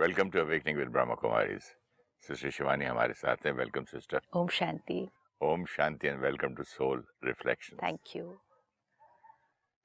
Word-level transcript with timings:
Welcome 0.00 0.30
to 0.30 0.38
awakening 0.40 0.78
with 0.78 0.88
Brahma 0.88 1.14
Kumaris 1.14 1.62
sister 2.24 2.50
Shivani 2.50 2.84
हमारे 2.84 3.12
साथ 3.12 3.46
हैं. 3.46 3.52
वेलकम 3.52 3.84
सिस्टर 3.84 4.20
ओम 4.36 4.48
शांति. 4.48 5.08
ओम 5.40 5.64
शांति 5.64 6.08
and 6.08 6.20
welcome 6.20 6.54
to 6.54 6.62
soul 6.62 7.04
reflection 7.24 7.76
thank 7.76 8.16
you 8.16 8.32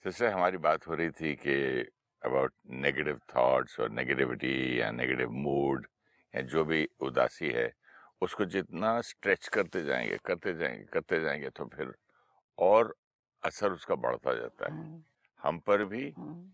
sister 0.06 0.32
हमारी 0.32 0.58
बात 0.58 0.88
हो 0.88 0.94
रही 0.94 1.10
थी 1.10 1.34
कि 1.36 1.56
अबाउट 2.22 2.54
नेगेटिव 2.86 3.20
थॉट्स 3.36 3.80
और 3.80 3.90
नेगेटिविटी 3.90 4.82
या 4.82 4.92
नेगेटिव 4.92 5.32
मूड 5.32 5.88
या 6.34 6.42
जो 6.54 6.64
भी 6.66 6.88
उदासी 7.00 7.50
है 7.50 7.72
उसको 8.22 8.46
जितना 8.56 9.00
स्ट्रेच 9.02 9.48
करते 9.48 9.84
जाएँगे 9.84 10.18
करते 10.26 10.54
जाएँगे 10.54 10.86
करते 10.94 11.22
जाएँगे 11.22 11.50
तो 11.50 11.66
फिर 11.76 11.94
और 12.58 12.96
असर 13.44 13.72
उसका 13.72 13.96
बढ़ता 13.96 14.34
जाता 14.34 14.66
है। 14.66 14.72
हम्म, 14.72 15.04
हम 15.42 15.60
पर 15.60 15.86
भी 15.86 16.10
हम्म, 16.18 16.52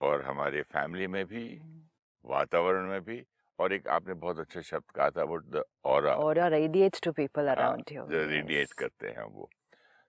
और 0.00 0.22
हमारे 0.22 0.62
फैमिली 0.62 1.06
में 1.06 1.24
भी 1.26 1.56
हम्म। 1.56 1.87
वातावरण 2.24 2.88
में 2.88 3.00
भी 3.04 3.24
और 3.58 3.72
एक 3.72 3.88
आपने 3.88 4.14
बहुत 4.14 4.38
अच्छा 4.38 4.60
शब्द 4.60 4.90
कहा 4.94 5.10
था 5.10 5.22
अबाउट 5.22 5.44
द 5.46 5.62
ऑरा। 5.84 6.14
और 6.14 6.38
radiates 6.52 7.00
to 7.00 7.12
people 7.12 7.48
around 7.48 7.92
you 7.92 8.06
जो 8.06 8.24
रेडिएट 8.28 8.72
करते 8.78 9.08
हैं 9.08 9.24
वो। 9.24 9.48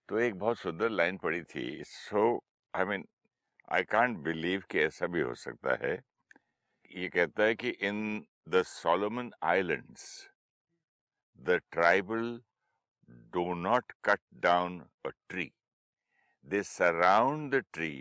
तो 0.10 0.20
एक 0.20 0.36
बहुत 0.40 0.58
सुंदर 0.58 0.90
लाइन 0.90 1.18
पड़ी 1.18 1.42
थी 1.44 1.84
so 1.86 2.22
I 2.74 2.86
mean 2.86 3.06
I 3.74 3.84
can't 3.84 4.18
believe 4.18 4.64
कि 4.72 4.80
ऐसा 4.80 5.08
भी 5.08 5.22
हो 5.22 5.34
सकता 5.36 5.78
है। 5.82 5.94
ये 6.92 7.08
कहता 7.08 7.44
है 7.44 7.56
कि 7.56 7.70
in 7.70 8.26
the 8.50 8.62
Solomon 8.66 9.32
Islands 9.44 10.06
the 11.40 11.60
tribal 11.72 12.40
do 13.34 13.54
not 13.54 13.92
cut 14.04 14.20
down 14.44 14.80
a 15.06 15.10
tree 15.30 15.52
they 16.48 16.62
surround 16.64 17.54
the 17.56 17.64
tree 17.74 17.96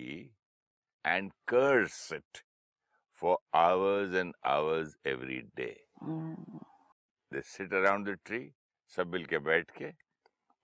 and 1.04 1.32
curse 1.48 2.12
it 2.12 2.42
for 3.20 3.36
hours 3.58 4.14
and 4.14 4.34
hours 4.46 4.96
every 5.06 5.40
day 5.56 5.70
hmm, 6.02 6.58
they 7.32 7.40
sit 7.46 7.72
around 7.74 8.08
the 8.08 8.18
tree 8.24 8.40
सब 8.92 9.12
मिल 9.12 9.24
के 9.26 9.38
बैठ 9.48 9.70
के 9.78 9.90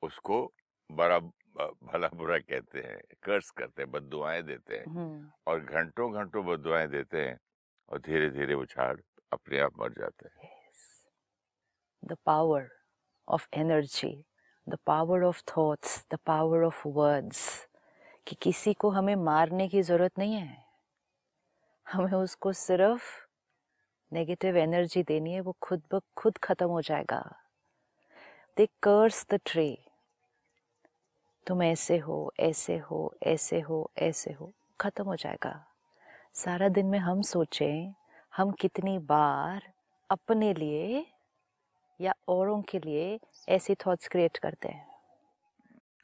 उसको 0.03 0.43
बड़ा 0.91 1.19
भला 1.19 2.09
बुरा 2.15 2.39
कहते 2.39 2.81
हैं 2.81 3.01
कर्स 3.23 3.51
करते 3.59 3.83
हैं 3.83 3.91
बददुआएँ 3.91 4.43
देते 4.43 4.77
हैं 4.77 4.85
हम्म, 4.87 5.31
और 5.47 5.61
घंटों 5.61 6.13
घंटों 6.13 6.45
बददुआएँ 6.47 6.89
देते 6.89 7.23
हैं 7.23 7.39
और 7.89 7.99
धीरे 8.07 8.31
धीरे 8.31 8.55
वो 8.55 8.65
झाड़ 8.67 8.97
अपने 9.33 9.59
आप 9.61 9.79
मर 9.81 9.93
जाते 9.99 10.29
हैं 10.29 10.53
the 12.03 12.17
power 12.29 12.63
of 13.29 13.45
energy 13.55 14.13
the 14.67 14.79
power 14.89 15.23
of 15.23 15.39
thoughts 15.53 15.95
the 16.11 16.19
power 16.31 16.59
of 16.65 16.83
words 16.97 17.39
कि 18.27 18.37
किसी 18.43 18.73
को 18.75 18.91
हमें 18.91 19.15
मारने 19.25 19.69
की 19.69 19.83
ज़रूरत 19.83 20.19
नहीं 20.19 20.35
है 20.35 20.64
हमें 21.87 22.13
उसको 22.13 22.53
सिर्फ़ 22.53 23.03
नेगेटिव 24.13 24.57
एनर्जी 24.57 25.03
देनी 25.03 25.33
है 25.33 25.41
वो 25.41 25.57
खुद 25.63 25.83
ब 25.95 26.01
खुद 26.17 26.39
खत्म 26.39 26.67
हो 26.67 26.81
जाएगा। 26.83 27.35
दे 28.57 28.67
कर्स 28.83 29.27
द 29.31 29.41
ट्री 29.47 29.79
तुम 31.47 31.63
ऐसे 31.63 31.99
हो 31.99 32.33
ऐसे 32.41 32.79
हो 32.79 33.15
ऐसे 33.23 33.61
हो 33.61 33.91
ऐसे 33.99 34.33
हो 34.33 34.53
खत्म 34.81 35.05
हो 35.05 35.17
जाएगा। 35.17 35.67
सारा 36.35 36.69
दिन 36.69 36.87
में 36.87 36.99
हम 36.99 37.23
सोचें 37.23 37.95
हम 38.37 38.51
कितनी 38.51 38.99
बार 38.99 39.73
अपने 40.11 40.55
लिए 40.55 41.07
या 42.01 42.15
औरों 42.29 42.63
के 42.63 42.79
लिए 42.79 43.21
ऐसी 43.49 43.75
थॉट्स 43.75 44.09
क्रिएट 44.09 44.37
करते 44.37 44.69
हैं। 44.69 44.87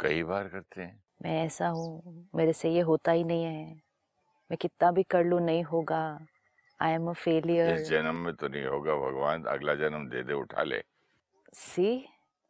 कई 0.01 0.23
बार 0.23 0.49
करते 0.49 0.83
हैं। 0.83 1.03
मैं 1.23 1.47
ऐसा 1.47 1.69
हूँ 1.69 2.29
मेरे 2.35 2.53
से 2.53 2.71
ये 2.71 2.81
होता 2.81 3.13
ही 3.13 3.25
नहीं 3.25 3.45
है। 3.45 3.83
मैं 4.51 4.57
कितना 4.57 4.91
भी 4.91 5.03
कर 5.03 5.25
लूँ 5.25 5.41
नहीं 5.41 5.63
होगा। 5.65 6.03
आई 6.81 6.93
एम 6.93 7.09
अ 7.09 7.13
इस 7.13 7.19
फेलियर 7.19 7.77
जन्म 7.81 8.17
में 8.17 8.35
तो 8.35 8.49
नहीं 8.49 8.65
होगा 8.65 8.95
भगवान 8.97 9.45
अगला 9.45 9.75
जन्म 9.75 10.09
दे 10.09 10.23
दे 10.23 10.33
उठा 10.33 10.63
ले। 10.63 10.83
सी 11.55 12.09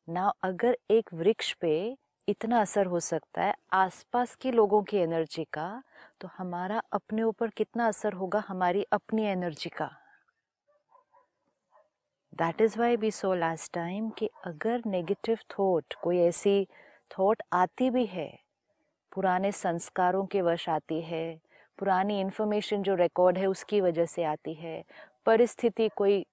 ना 0.09 0.33
अगर 0.43 0.77
एक 0.91 1.13
वृक्ष 1.15 1.53
पे 1.53 1.97
इतना 2.29 2.61
असर 2.61 2.87
हो 2.87 3.01
सकता 3.01 3.43
है 3.43 3.55
आसपास 3.73 4.35
के 4.35 4.51
लोगों 4.53 4.83
की 4.83 4.97
एनर्जी 4.97 5.45
का 5.45 5.83
तो 6.21 6.29
हमारा 6.39 6.83
अपने 6.93 7.23
ऊपर 7.23 7.51
कितना 7.51 7.87
असर 7.89 8.13
होगा? 8.13 8.43
हमारी 8.49 8.85
अपनी 8.93 9.25
एनर्जी 9.25 9.71
का। 9.71 9.91
That 12.33 12.61
is 12.61 12.79
why 12.79 12.97
be 12.97 13.11
so 13.11 13.35
last 13.35 13.73
time 13.73 14.11
कि 14.11 14.31
अगर 14.45 14.83
नेगेटिव 14.87 15.39
थॉट 15.51 15.95
कोई 16.03 16.19
ऐसी 16.19 16.67
थॉट 17.11 17.43
आती 17.53 17.91
भी 17.91 18.07
है 18.07 18.31
पुराने 19.13 19.53
संस्कारों 19.53 20.25
के 20.27 20.43
वश 20.43 20.69
आती 20.69 21.01
है 21.03 21.25
पुरानी 21.81 22.21
इन्फॉर्मेशन 22.21 22.83
जो 22.83 22.95
रिकॉर्ड 22.95 23.39
है, 23.39 23.47
उसकी 23.47 23.81
वजह 23.81 24.07
से 24.07 24.25
आती 24.25 24.55
है। 24.55 24.85
परिस्थिति 25.27 25.89
कोई 25.89 26.27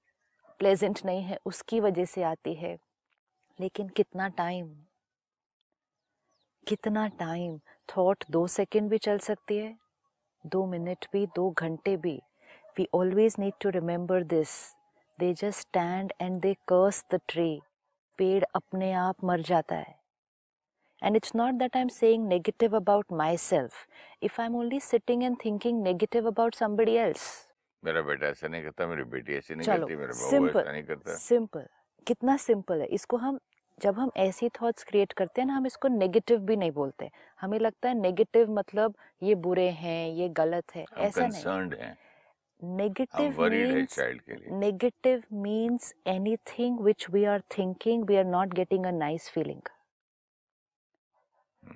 प्लेजेंट 0.60 1.00
नहीं 1.06 1.24
है, 1.24 1.38
उसकी 1.46 1.80
वजह 1.80 2.06
से 2.06 2.24
आती 2.24 2.54
है। 2.54 2.78
लेकिन 3.60 3.90
कितना 3.90 4.28
टाइम 4.28 4.76
कितना 6.68 7.08
टाइम 7.08 7.60
थॉट 7.98 8.24
दो 8.32 8.48
सेकंड 8.48 8.90
भी 8.90 8.98
चल 8.98 9.18
सकती 9.18 9.58
है, 9.58 9.78
दो 10.46 10.66
मिनट 10.66 11.06
भी, 11.14 11.26
दो 11.26 11.52
घंटे 11.52 11.98
भी। 11.98 12.22
We 12.78 12.88
always 12.94 13.36
need 13.40 13.54
to 13.62 13.70
remember 13.70 14.24
this 14.24 14.76
they 15.20 15.34
just 15.34 15.60
stand 15.60 16.14
and 16.22 16.42
they 16.42 16.54
curse 16.54 17.06
the 17.12 17.20
tree 17.28 17.62
पेड़ 18.18 18.46
अपने 18.56 18.94
आप 18.94 19.24
मर 19.24 19.42
जाता 19.42 19.76
है। 19.76 19.97
And 21.02 21.16
it's 21.16 21.34
not 21.34 21.60
that 21.60 21.76
i'm 21.76 21.90
saying 21.90 22.28
negative 22.28 22.74
about 22.74 23.12
myself 23.12 23.88
if 24.22 24.40
i'm 24.40 24.56
only 24.56 24.80
sitting 24.80 25.24
and 25.24 25.40
thinking 25.40 25.84
negative 25.84 26.26
about 26.26 26.56
somebody 26.56 26.98
else 27.00 27.28
मेरा 27.84 28.02
बेटा 28.02 28.28
ऐसा 28.28 28.48
नहीं 28.48 28.64
करता 28.64 28.88
मेरी 28.88 29.04
बेटी 29.10 29.34
ऐसी 29.34 29.56
नहीं 29.56 29.68
करती 29.68 29.96
मेरा 29.96 30.14
बहू 30.14 30.48
ऐसा 30.48 30.72
नहीं 30.72 30.84
करता 30.84 31.16
सिंपल 31.16 31.66
कितना 32.08 32.38
सिंपल 32.38 32.82
है 32.82 32.88
इसको 32.98 33.18
हम 33.18 33.40
जब 33.82 34.00
हम 34.00 34.12
ऐसी 34.18 34.50
थॉट्स 34.50 34.84
क्रिएट 34.84 35.14
करते 35.14 35.42
हैं 35.42 35.48
ना 35.48 35.56
हम 35.56 35.66
इसको 35.66 35.88
नेगेटिव 35.88 36.40
भी 36.40 36.56
नहीं 36.56 36.72
बोलते 36.72 37.10
हमें 37.42 37.60
लगता 37.60 37.90
है 37.90 37.96
नेगेटिव 38.00 38.52
मतलब 38.52 38.96
ये 39.24 39.36
बुरे 39.46 39.70
हैं 39.84 40.10
ये 40.14 40.30
गलत 40.42 40.76
है 40.76 40.86
ऐसा 40.98 41.28
नहीं 41.28 41.78
हैं 41.78 41.80
है 41.80 41.96
के 42.64 44.36
लिए 44.36 44.60
negative 44.60 45.24
means 45.32 45.94
anything 46.06 46.78
which 46.78 47.10
we 47.10 47.26
are 47.26 47.42
thinking 47.56 48.06
we 48.06 48.18
are 48.18 48.30
not 48.30 48.56
getting 48.56 48.86
a 48.86 48.92
nice 48.92 49.30
feeling 49.30 49.62
hmm, 49.62 49.77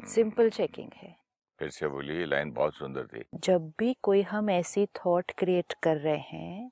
simple 0.08 0.50
checking 0.50 0.90
है। 0.96 1.16
फिर 1.60 1.70
से 1.70 1.88
बोली 1.88 2.18
ये 2.18 2.26
लाइन 2.26 2.52
बहुत 2.52 2.76
सुंदर 2.76 3.08
थी। 3.08 3.24
जब 3.36 3.72
भी 3.80 3.94
कोई 3.94 4.22
हम 4.22 4.50
ऐसी 4.50 4.86
थॉट 4.86 5.32
क्रिएट 5.32 5.74
कर 5.84 5.98
रहे 5.98 6.18
हैं 6.18 6.72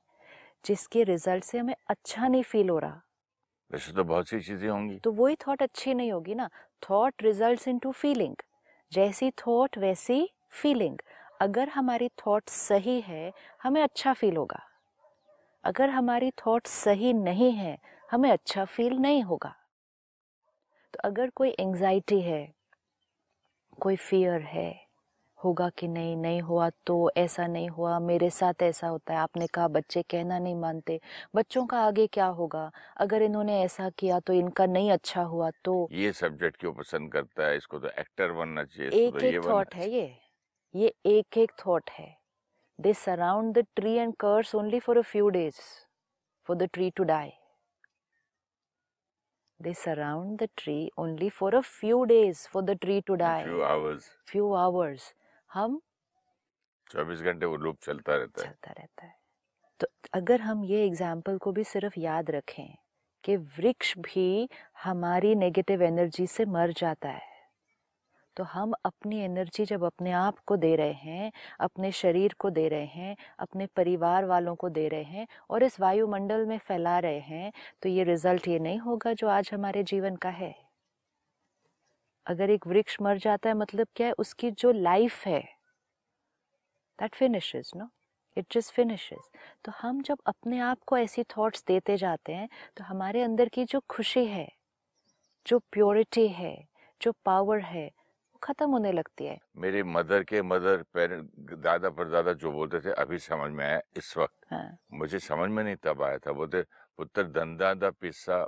जिसके 0.66 1.04
रिज़ल्ट 1.04 1.44
से 1.44 1.58
हमें 1.58 1.76
अच्छा 1.88 2.28
नहीं 2.28 2.44
फील 2.44 2.70
हो 2.70 2.80
रहा। 2.80 3.02
वैसे 3.72 3.92
तो 3.92 4.04
बहुत 4.04 4.28
सी 4.28 4.40
चीज़ें 4.40 4.70
होंगी। 4.70 5.00
तो 5.04 5.12
वही 5.12 5.36
थॉट 5.36 5.62
अच्छी 5.62 5.94
नहीं 5.94 6.12
होगी 6.12 6.36
ना। 6.36 6.50
थॉट 6.90 7.24
रिजल्ट्स 7.24 7.68
इनटू 7.68 7.92
फीलिंग 7.92 8.36
जैसी 8.92 9.32
थॉट 9.32 9.78
वैसी 9.78 10.30
फीलिंग 10.52 10.98
अगर 11.42 11.70
हमारी 11.70 12.10
थॉट 12.10 12.50
सही 12.50 13.02
है 13.02 13.34
हमें 13.64 13.82
अच्छा 13.84 14.14
फील 14.14 14.38
होगा। 14.38 14.60
अगर 15.64 15.90
हमारी 15.90 16.32
थॉट 16.32 16.68
सही 16.68 17.14
नहीं 17.14 17.52
है 17.52 17.78
हमें 18.12 18.32
अच्छा 18.32 18.66
फील 18.66 18.94
नहीं 18.94 19.24
होगा। 19.24 19.56
तो 20.94 21.00
अगर 21.04 21.30
कोई 21.30 21.50
एंजाइटी 21.50 22.22
है 22.22 22.54
कोई 23.80 23.96
फियर 23.96 24.42
है? 24.42 24.90
होगा 25.44 25.70
कि 25.70 25.88
नहीं? 25.88 26.16
नहीं 26.18 26.42
हुआ 26.42 26.70
तो 26.86 27.12
ऐसा 27.18 27.46
नहीं 27.48 27.70
हुआ। 27.70 28.00
मेरे 28.00 28.30
साथ 28.30 28.64
ऐसा 28.64 28.88
होता 28.88 29.14
है। 29.14 29.20
आपने 29.20 29.48
कहा 29.48 29.68
बच्चे 29.68 30.02
कहना 30.02 30.40
नहीं 30.40 30.56
मानते। 30.56 31.00
बच्चों 31.36 31.66
का 31.66 31.80
आगे 31.80 32.08
क्या 32.08 32.26
होगा? 32.26 32.72
अगर 32.98 33.22
इन्होंने 33.22 33.62
ऐसा 33.62 33.90
किया 33.90 34.20
तो 34.20 34.34
इनका 34.34 34.66
नहीं 34.66 34.92
अच्छा 34.92 35.22
हुआ 35.22 35.52
तो 35.66 35.88
ये 35.92 36.12
सब्जेक्ट 36.14 36.60
क्यों 36.60 36.74
पसंद 36.74 37.12
करता 37.12 37.48
है? 37.48 37.58
इसको 37.58 37.80
तो 37.80 37.88
एक्टर 37.88 38.32
बनना 38.32 38.64
चाहिए। 38.64 39.08
एक 39.08 39.14
तो 39.14 39.26
एक 39.26 39.46
थॉट 39.46 39.76
है 39.76 39.90
ये। 39.90 40.16
ये 40.76 40.94
एक 41.06 41.38
एक 41.38 41.52
थॉट 41.68 41.90
है। 41.90 42.18
They 42.80 42.94
surround 42.94 43.54
the 43.54 43.66
tree 43.76 43.94
and 43.94 44.14
curse 44.20 44.56
only 44.56 44.80
for 44.80 44.98
a 44.98 45.02
few 45.02 45.30
days 45.30 45.60
for 46.48 46.58
the 46.58 46.70
tree 46.74 46.90
to 46.90 47.04
die 47.04 47.32
they 49.60 49.74
surround 49.74 50.40
the 50.40 50.48
tree 50.58 50.90
only 50.98 51.30
for 51.30 51.50
a 51.56 51.62
few 51.62 52.06
days 52.06 52.48
for 52.54 52.64
the 52.64 52.76
tree 52.76 53.02
to 53.02 53.18
die. 53.18 53.44
few 53.44 53.64
hours. 53.64 54.10
Few 54.32 54.50
hours. 54.56 55.14
हम 55.54 55.80
24 56.92 57.22
घंटे 57.22 57.46
वो 57.46 57.56
loop 57.56 57.78
चलता 57.84 58.16
रहता 58.16 58.42
है। 58.42 58.48
चलता 58.48 58.72
रहता 58.72 59.06
है। 59.06 59.16
तो 59.80 59.88
अगर 60.14 60.42
हम 60.42 60.64
ये 60.64 60.86
एग्ज़ाम्पल 60.86 61.38
को 61.38 61.52
भी 61.52 61.64
सिर्फ़ 61.64 62.00
याद 62.00 62.32
रखें 62.32 62.76
कि 63.24 63.38
वृक्ष 63.38 63.98
भी 63.98 64.50
हमारी 64.84 65.36
नेगेटिव 65.36 65.84
एनर्जी 65.84 66.28
से 66.28 66.46
मर 66.46 66.72
जाता 66.72 67.10
है। 67.10 67.29
तो 68.40 68.44
हम 68.44 68.74
अपनी 68.86 69.20
एनर्जी 69.20 69.64
जब 69.66 69.84
अपने 69.84 70.12
आप 70.12 70.38
को 70.40 70.56
दे 70.58 70.76
रहे 70.76 70.92
हैं, 70.94 71.32
अपने 71.60 71.92
शरीर 71.92 72.34
को 72.40 72.50
दे 72.50 72.68
रहे 72.70 72.86
हैं, 72.86 73.16
अपने 73.40 73.66
परिवार 73.66 74.26
वालों 74.26 74.56
को 74.56 74.70
दे 74.70 74.88
रहे 74.88 75.04
हैं 75.04 75.28
और 75.50 75.64
इस 75.64 75.80
वायुमंडल 75.80 76.46
में 76.46 76.58
फैला 76.58 76.98
रहे 77.00 77.20
हैं 77.20 77.52
तो 77.82 77.90
ये 77.90 78.04
रिज़ल्ट 78.04 78.48
ये 78.48 78.60
नहीं 78.60 78.80
होगा 78.80 79.14
जो 79.14 79.28
आज 79.28 79.50
हमारे 79.54 79.84
जीवन 79.84 80.16
का 80.16 80.30
है। 80.30 80.54
अगर 82.26 82.50
एक 82.50 82.68
वृक्ष 82.68 82.98
मर 83.02 83.18
जाता 83.18 83.50
है 83.50 83.56
मतलब 83.56 83.88
क्या 83.96 84.08
है? 84.08 84.14
उसकी 84.14 84.52
जो 84.52 84.72
लाइफ 84.72 85.26
है 85.26 85.42
that 87.00 87.16
finishes 87.16 87.72
no 87.76 87.90
it 88.38 88.46
just 88.52 88.74
finishes 88.74 89.30
तो 89.66 89.72
हम 89.82 90.02
जब 90.02 90.18
अपने 90.26 90.60
आप 90.62 90.84
को 90.88 90.98
ऐसी 90.98 91.24
थॉट्स 91.38 91.64
देते 91.68 91.98
जाते 91.98 92.34
हैं 92.34 92.50
तो 92.78 92.84
हमारे 92.84 93.22
अंदर 93.24 93.50
की 93.50 93.66
जो 93.66 93.80
खुशी 93.90 94.26
है, 94.26 94.48
जो 95.46 95.60
प्योरिटी 95.72 96.28
है, 96.28 96.58
जो 97.02 97.12
पावर 97.26 97.60
है 97.62 97.90
खत्म 98.44 98.70
होने 98.70 98.92
लगती 98.92 99.26
है। 99.26 99.38
मेरी 99.58 99.84
मदर 99.84 100.24
के 100.24 100.42
मदर 100.42 100.84
पेरेंट 100.94 101.54
दादा 101.64 101.90
परदादा 101.90 102.34
जो 102.34 102.52
बोलते 102.52 102.80
थे 102.80 102.92
अभी 102.94 103.18
समझ 103.20 103.52
में 103.52 103.66
आया 103.66 103.82
इस 103.98 104.18
वक्त। 104.18 104.46
हाँ, 104.52 104.78
मुझे 104.94 105.20
समझ 105.20 105.50
में 105.50 105.64
नहीं 105.64 105.76
तब 105.76 106.02
आया 106.04 106.18
था। 106.18 106.32
बोलते 106.32 106.62
पुत्र 106.98 107.24
दंदा 107.24 107.74
दा 107.74 107.90
पिस्सा 107.92 108.46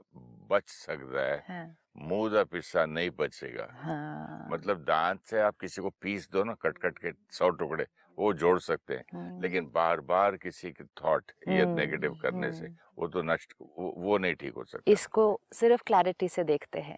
बच 0.52 0.70
सकता 0.70 1.22
है। 1.22 1.38
हाँ, 1.48 1.76
मुँह 1.98 2.30
दा 2.30 2.44
पिस्सा 2.44 2.86
नहीं 2.86 3.10
बचेगा। 3.20 3.68
हाँ, 3.82 4.48
मतलब 4.52 4.84
दांत 4.84 5.20
से 5.26 5.40
आप 5.40 5.58
किसी 5.62 5.82
को 5.82 5.90
पीस 6.02 6.30
दो 6.32 6.44
ना 6.44 6.54
कट 6.62 6.78
कट 6.78 6.98
के 6.98 7.12
सौ 7.32 7.50
टुकड़े 7.50 7.88
वो 8.18 8.34
जोड़ 8.34 8.60
सकते 8.60 8.94
हैं। 8.94 9.04
हम्म, 9.14 9.42
लेकिन 9.42 9.70
बार 9.74 10.02
बार 10.02 10.36
किसी 10.38 10.72
के 10.72 10.84
थॉट 10.84 11.32
ये 11.48 11.66
नेगेटिव 11.66 12.18
करने 12.22 12.52
से 12.52 12.66
हम्म। 12.66 12.76
वो 12.98 13.08
तो 13.08 13.22
नष्ट 13.22 13.54
वो, 13.62 13.94
वो 13.98 14.18
नहीं 14.18 14.36
ठीक 14.36 14.54
हो 14.54 14.64
सकता। 14.64 14.92
इसको 14.92 15.40
सिर्फ़ 15.54 15.84
क्लैरिटी 15.86 16.28
से 16.28 16.44
देखते 16.44 16.80
हैं। 16.80 16.98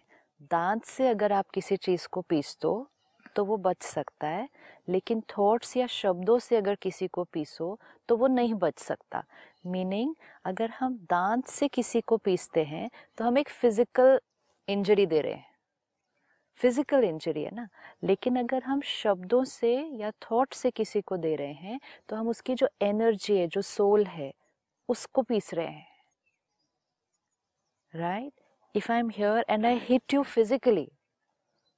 दांत 0.50 0.84
से 0.84 1.08
अगर 1.08 1.32
आप 1.32 1.50
किसी 1.50 1.76
चीज़ 1.76 2.06
को 2.08 2.20
पीस 2.22 2.56
दो 2.62 2.72
तो 3.36 3.44
वो 3.44 3.56
बच 3.58 3.82
सकता 3.82 4.26
है, 4.26 4.48
लेकिन 4.88 5.20
थॉट्स 5.30 5.76
या 5.76 5.86
शब्दों 5.88 6.38
से 6.38 6.56
अगर 6.56 6.74
किसी 6.74 7.06
को 7.08 7.24
पीसो 7.24 7.78
तो 8.08 8.16
वो 8.16 8.26
नहीं 8.28 8.54
बच 8.56 8.78
सकता। 8.78 9.22
मीनिंग, 9.66 10.14
अगर 10.44 10.70
हम 10.70 10.94
दांत 11.10 11.46
से 11.48 11.68
किसी 11.68 12.00
को 12.02 12.16
पीसते 12.18 12.64
हैं 12.64 12.88
तो 13.18 13.24
हम 13.24 13.38
एक 13.38 13.48
फ़िज़िकल 13.50 14.18
इंजरी 14.68 15.06
दे 15.06 15.20
रहे 15.20 15.32
हैं। 15.32 15.52
फ़िज़िकल 16.60 17.04
इंजरी 17.04 17.42
है 17.42 17.50
ना? 17.54 17.68
लेकिन 18.04 18.36
अगर 18.38 18.62
हम 18.62 18.80
शब्दों 18.86 19.42
से 19.46 19.74
या 19.94 20.10
थॉट 20.22 20.54
से 20.54 20.70
किसी 20.70 21.00
को 21.02 21.16
दे 21.16 21.34
रहे 21.36 21.52
हैं 21.54 21.80
तो 22.08 22.16
हम 22.16 22.28
उसकी 22.28 22.54
जो 22.54 22.68
एनर्जी 22.82 23.36
है, 23.38 23.46
जो 23.48 23.62
सोल 23.62 24.04
है, 24.06 24.32
उसको 24.88 25.22
पीस 25.22 25.54
रहे 25.54 25.66
हैं। 25.66 25.86
Right? 27.94 28.43
If 28.74 28.90
i'm 28.90 29.08
here 29.10 29.42
and 29.48 29.66
i 29.66 29.74
hit 29.78 30.12
you 30.12 30.24
physically 30.26 30.88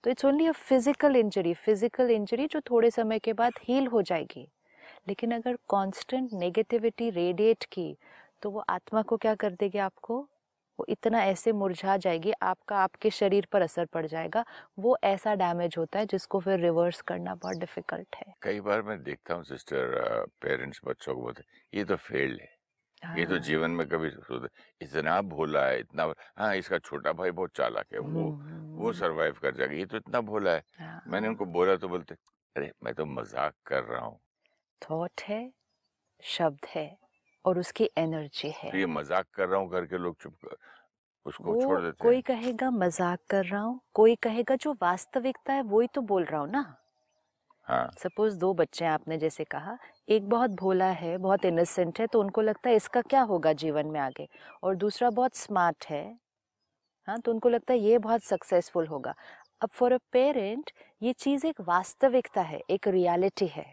तो 0.05 0.11
it's 0.11 0.25
only 0.25 0.47
a 0.47 0.53
physical 0.53 1.17
injury 1.17 1.53
physical 1.55 2.11
injury 2.11 2.47
जो 2.47 2.61
थोड़े 2.61 2.91
समय 2.91 3.19
के 3.19 3.33
बाद 3.33 3.53
हील 3.63 3.87
हो 3.87 4.03
जाएगी। 4.03 4.47
लेकिन 5.09 5.33
अगर 5.33 5.57
कांस्टेंट 5.71 6.33
नेगेटिविटी 6.33 7.11
रेडिएट 7.11 7.65
की 7.65 7.97
तो 8.43 8.51
वो 8.51 8.65
आत्मा 8.71 9.03
को 9.03 9.17
क्या 9.17 9.35
कर 9.35 9.53
देगी 9.53 9.79
आपको? 9.79 10.19
वो 10.79 10.87
इतना 10.89 11.23
ऐसे 11.25 11.53
मुरझा 11.53 11.97
जाएगी, 11.97 12.33
आपका, 12.43 12.79
आपके 12.79 13.11
शरीर 13.11 13.47
पर 13.53 13.63
असर 13.63 13.87
पड़ 13.87 14.07
जाएगा। 14.07 14.45
वो 14.79 14.97
ऐसा 15.05 15.35
डैमेज 15.35 15.75
होता 15.79 15.99
है 15.99 16.07
जिसको 16.07 16.41
फिर 16.41 16.61
रिवर्स 16.61 17.01
करना 17.01 17.35
बहुत 17.35 17.57
डिफ़िकल्ट 17.57 18.17
है। 18.17 18.35
कई 18.43 18.61
बार 18.61 18.83
मैं 18.83 19.03
देखता 19.03 19.35
हूँ 19.35 19.45
सिस्टर 19.45 20.25
पेरेंट्स 20.43 20.81
बच्चों 20.85 21.15
को 21.15 21.21
बोलते 21.23 21.45
ये 21.73 21.85
तो 21.85 21.97
फेल्ड 21.97 22.41
है। 22.41 22.56
ये 23.03 23.25
तो 23.27 23.33
हाँ, 23.33 23.41
जीवन 23.41 23.71
में 23.71 23.87
कभी 23.89 24.09
इतना 24.81 25.21
भोला 25.23 25.65
है 25.67 25.79
इतना 25.81 26.13
हाँ 26.39 26.55
इसका 26.57 26.79
छोटा 26.79 27.13
भाई 27.13 27.31
बहुत 27.31 27.51
चालाक 27.57 27.87
है 27.93 27.99
वो 28.01 28.25
वो 28.77 28.93
सरवाइव 28.93 29.37
कर 29.43 29.55
जाएगा 29.57 29.75
ये 29.75 29.85
तो 29.87 29.97
इतना 29.97 30.21
भोला 30.21 30.51
है। 30.51 30.63
हाँ, 30.81 31.03
मैंने 31.09 31.29
उनको 31.29 31.45
बोला 31.47 31.77
तो 31.77 31.89
बोलते 31.89 32.15
अरे 32.57 32.73
मैं 32.85 32.95
तो 32.95 33.07
मज़ाक 33.07 33.55
कर 33.67 33.83
रहा 33.85 34.01
हूँ। 34.01 34.19
थॉट 34.83 35.21
है 35.21 35.41
शब्द 36.23 36.67
है 36.75 36.87
और 37.45 37.59
उसकी 37.59 37.89
एनर्जी 37.99 38.53
है। 38.59 38.71
तो 38.71 38.77
ये 38.79 38.87
मज़ाक 38.87 39.27
कर 39.35 39.49
रहा 39.49 39.61
हूँ 39.61 39.71
करके 39.71 39.99
लोग 39.99 40.17
चुप 40.23 40.35
कर 40.45 40.57
उसको 41.27 41.55
छोड़ 41.57 41.81
देते 41.81 42.03
कोई 42.03 42.21
कहेगा 42.23 42.71
मज़ाक 42.71 43.21
कर 43.31 43.45
रहा 43.45 43.61
हूँ। 43.61 43.81
कोई 43.95 44.15
कहेगा 44.23 44.57
जो 44.57 44.73
वास्तविकता 44.83 45.53
है 45.53 45.63
वही 45.65 45.87
तो 45.95 46.01
बोल 46.03 46.25
रहा 46.25 46.41
हूँ 46.41 46.51
ना? 46.51 46.63
हाँ। 47.69 47.89
सपोज़ 47.97 48.37
दो 48.39 48.53
बच्चे 48.55 48.85
हैं, 48.85 48.91
आपने 48.93 49.17
जैसे 49.19 49.45
कहा, 49.45 49.77
एक 50.09 50.29
बहुत 50.29 50.51
भोला 50.53 50.87
है, 50.93 51.17
बहुत 51.19 51.45
इनोसेंट 51.45 52.01
है 52.01 52.07
तो 52.07 52.21
उनको 52.21 52.41
लगता 52.43 52.71
है 52.71 52.77
इसका 52.77 53.01
क्या 53.03 53.21
होगा 53.23 53.53
जीवन 53.55 53.87
में 53.87 54.01
आगे? 54.01 54.27
और 54.63 54.75
दूसरा 54.77 55.11
बहुत 55.11 55.37
स्मार्ट 55.37 55.85
है 55.87 56.05
हाँ 57.09 57.19
तो 57.21 57.33
उनको 57.33 57.49
लगता 57.49 57.75
है 57.75 57.81
ये 57.81 57.99
बहुत 57.99 58.23
सक्सेसफुल 58.23 58.87
होगा। 58.87 59.15
अब 59.61 59.69
फॉर 59.71 59.93
अ 59.93 59.99
पेरेंट 60.13 60.71
ये 61.03 61.13
चीज़ 61.15 61.47
एक 61.47 61.61
वास्तविकता 61.63 62.43
है, 62.43 62.61
एक 62.71 62.89
रियलिटी 62.89 63.47
है। 63.49 63.67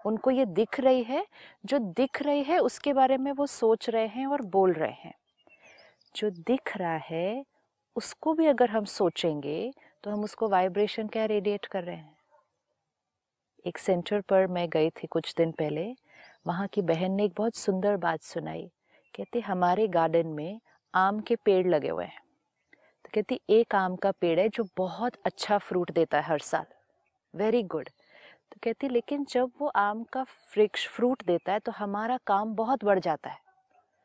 उनको 0.00 0.30
ये 0.30 0.44
दिख 0.46 0.80
रही 0.80 1.02
है, 1.04 1.26
जो 1.64 1.78
दिख 1.80 2.22
रही 2.22 2.42
है, 2.42 2.58
उसके 2.60 2.92
बारे 2.92 3.18
में 3.18 3.32
वो 3.32 3.46
सोच 3.48 3.90
रहे 3.90 4.06
हैं 4.08 4.26
और 4.26 4.42
बोल 4.48 4.72
रहे 4.74 4.92
हैं। 4.94 5.14
जो 6.14 6.30
दिख 6.32 6.76
रहा 6.76 6.96
है, 7.06 7.44
उसको 7.96 8.34
भी 8.34 8.46
अगर 8.46 8.70
हम 8.70 8.84
सोचेंगे 8.90 9.72
तो 10.04 10.10
हम 10.10 10.24
उसको 10.24 10.48
वाइब्रेशन 10.50 11.08
क्या 11.08 11.24
रेडिएट 11.26 11.66
कर 11.66 11.84
रहे 11.84 11.96
हैं? 11.96 12.13
एक 13.64 13.78
सेंटर 13.78 14.20
पर 14.20 14.46
मैं 14.46 14.68
गई 14.68 14.90
थी 14.90 15.06
कुछ 15.06 15.34
दिन 15.36 15.52
पहले। 15.52 15.94
वहाँ 16.46 16.66
की 16.66 16.82
बहन 16.82 17.12
ने 17.12 17.24
एक 17.24 17.32
बहुत 17.36 17.54
सुंदर 17.54 17.96
बात 17.96 18.22
सुनाई। 18.22 18.70
कहती 19.14 19.40
हमारे 19.40 19.86
गार्डन 19.88 20.26
में 20.26 20.60
आम 20.94 21.20
के 21.20 21.36
पेड़ 21.36 21.66
लगे 21.66 21.88
हुए 21.88 22.04
हैं। 22.04 22.22
तो 23.04 23.10
कहती 23.14 23.40
एक 23.50 23.74
आम 23.74 23.96
का 23.96 24.10
पेड़ 24.10 24.38
है 24.40 24.48
जो 24.48 24.64
बहुत 24.76 25.12
अच्छा 25.26 25.58
फ्रूट 25.58 25.92
देता 25.92 26.20
है 26.20 26.24
हर 26.24 26.38
साल। 26.38 26.64
वेरी 27.34 27.62
गुड 27.62 27.88
तो 28.52 28.60
कहती 28.62 28.88
लेकिन 28.88 29.24
जब 29.24 29.50
वो 29.60 29.66
आम 29.66 30.02
का 30.02 30.22
वृक्ष 30.22 30.88
फ्रूट 30.88 31.24
देता 31.24 31.52
है 31.52 31.58
तो 31.58 31.72
हमारा 31.72 32.18
काम 32.26 32.54
बहुत 32.54 32.84
बढ़ 32.84 32.98
जाता 32.98 33.30
है। 33.30 33.38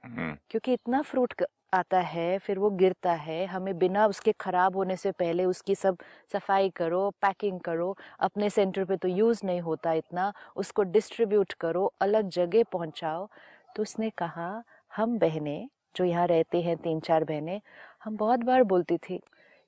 हम्म, 0.04 0.36
क्योंकि 0.50 0.74
इतना 0.74 1.02
फ्रूट 1.02 1.34
आता 1.74 2.00
है, 2.00 2.38
फिर 2.40 2.60
वो 2.60 2.70
गिरता 2.70 3.14
है। 3.14 3.46
हमें 3.46 3.78
बिना 3.78 4.06
उसके 4.08 4.32
खराब 4.32 4.76
होने 4.76 4.96
से 4.96 5.12
पहले 5.12 5.46
उसकी 5.46 5.76
सब 5.76 5.98
सफ़ाई 6.34 6.70
करो, 6.70 7.10
पैकिंग 7.22 7.60
करो, 7.60 7.98
अपने 8.20 8.50
सेंटर 8.50 8.86
पे 8.86 8.98
तो 8.98 9.08
यूज़ 9.08 9.46
नहीं 9.46 9.62
होता 9.62 9.94
इतना, 9.94 10.34
उसको 10.56 10.84
डिस्ट्रीब्यूट 10.84 11.54
करो, 11.54 11.94
अलग 12.02 12.30
जगह 12.30 12.64
पहुंचाओ। 12.64 13.30
तो 13.76 13.82
उसने 13.82 14.10
कहा, 14.10 14.64
हम 14.96 15.18
बहनें, 15.20 15.70
जो 15.96 16.04
यहाँ 16.04 16.28
रहते 16.28 16.62
हैं 16.62 16.78
तीन 16.78 17.00
चार 17.00 17.24
बहनें, 17.24 17.62
हम 18.04 18.18
बहुत 18.18 18.40
बार 18.40 18.64
बोलती 18.64 18.98
थी, 18.98 19.22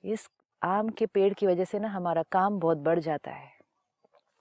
इस 0.04 0.28
आम 0.62 0.88
के 0.88 1.06
पेड़ 1.06 1.32
की 1.34 1.46
वजह 1.46 1.64
से 1.64 1.78
ना 1.78 1.88
हमारा 1.88 2.22
काम 2.32 2.58
बहुत 2.60 2.78
बढ़ 2.78 2.98
जाता 2.98 3.30
है। 3.30 3.50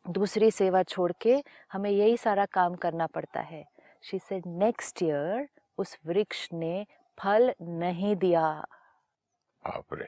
दूसरी 0.06 0.52
सेवा 0.52 0.84
छोड़ 0.84 1.12
के 1.22 1.44
हमें 1.72 1.90
यही 1.92 2.18
सारा 2.18 2.46
काम 2.46 2.76
करना 2.76 3.06
पड़ता 3.06 3.40
है। 3.40 3.64
शी 4.02 4.20
सेड 4.20 4.44
नेक्स्ट 4.48 5.04
ईयर 5.04 5.48
उस 5.78 5.98
वृक्ष 6.06 6.50
ने 6.54 6.86
फल 7.18 7.54
नहीं 7.62 8.16
दिया। 8.16 8.48
बाप 9.64 9.94
रे 9.94 10.08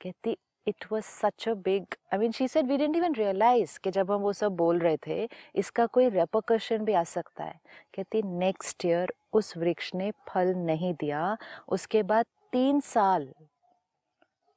कहती 0.00 0.36
it 0.66 0.84
was 0.92 1.04
such 1.04 1.48
a 1.48 1.52
big 1.66 1.94
I 2.12 2.18
mean 2.18 2.32
she 2.32 2.48
said 2.48 2.66
we 2.68 2.76
didn't 2.76 2.96
even 2.96 3.14
realise 3.14 3.78
कि 3.84 3.90
जब 3.90 4.10
हम 4.12 4.20
वो 4.20 4.32
सब 4.32 4.56
बोल 4.56 4.78
रहे 4.78 4.96
थे 5.06 5.28
इसका 5.54 5.86
कोई 5.86 6.08
रेपोकशन 6.08 6.84
भी 6.84 6.92
आ 6.92 7.02
सकता 7.04 7.44
है। 7.44 7.60
कहती 7.94 8.22
नेक्स्ट 8.22 8.84
ईयर 8.86 9.12
उस 9.32 9.56
वृक्ष 9.56 9.94
ने 9.94 10.10
फल 10.28 10.54
नहीं 10.56 10.92
दिया। 10.94 11.36
उसके 11.68 12.02
बाद 12.02 12.26
तीन 12.52 12.80
साल 12.80 13.32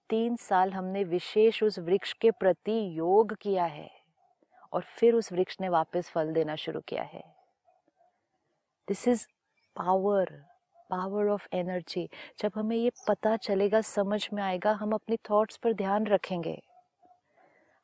तीन 0.09 0.35
साल 0.35 0.71
हमने 0.73 1.03
विशेष 1.03 1.63
उस 1.63 1.79
वृक्ष 1.79 2.13
के 2.21 2.31
प्रति 2.31 2.79
योग 2.97 3.33
किया 3.41 3.65
है 3.65 3.89
और 4.73 4.81
फिर 4.97 5.15
उस 5.15 5.31
वृक्ष 5.33 5.57
ने 5.61 5.69
वापस 5.69 6.09
फल 6.09 6.33
देना 6.33 6.55
शुरू 6.55 6.79
किया 6.87 7.03
है। 7.03 7.23
This 8.87 9.07
is 9.07 9.25
power 9.75 10.33
power 10.91 11.27
of 11.29 11.47
energy 11.53 12.07
जब 12.39 12.51
हमें 12.55 12.75
ये 12.75 12.91
पता 13.07 13.35
चलेगा, 13.37 13.81
समझ 13.81 14.27
में 14.33 14.43
आएगा, 14.43 14.71
हम 14.71 14.91
अपने 14.93 15.17
थॉट्स 15.29 15.57
पर 15.57 15.73
ध्यान 15.73 16.07
रखेंगे। 16.07 16.59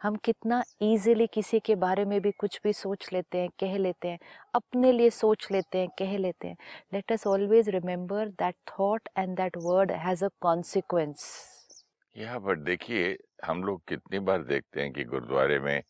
हम 0.02 0.16
कितना 0.16 0.62
इजीली 0.82 1.26
किसी 1.28 1.60
के 1.60 1.76
बारे 1.76 2.04
में 2.06 2.20
भी 2.22 2.32
कुछ 2.32 2.60
भी 2.64 2.74
सोच 2.74 3.08
लेते 3.14 3.38
हैं, 3.38 3.50
कह 3.60 3.78
लेते 3.78 4.08
हैं, 4.08 4.20
अपने 4.56 4.92
लिए 4.92 5.10
सोच 5.10 5.48
लेते 5.52 5.78
हैं, 5.78 5.88
कह 6.00 6.18
लेते 6.18 6.48
हैं। 6.48 6.58
Let 6.94 7.12
us 7.12 7.26
always 7.28 7.70
remember 7.70 8.28
that 8.42 8.56
thought 8.70 9.10
and 9.18 9.36
that 9.38 9.58
word 9.58 9.92
has 9.98 10.26
a 10.26 10.30
consequence 10.42 11.26
यहाँ 12.16 12.40
पर 12.40 12.60
देखिए, 12.60 13.18
हम 13.46 13.64
लोग 13.64 13.82
कितनी 13.88 14.20
बार 14.20 14.44
देखते 14.44 14.82
हैं 14.82 14.92
कि 14.94 15.04
गुरुद्वारे 15.06 15.60
में 15.60 15.82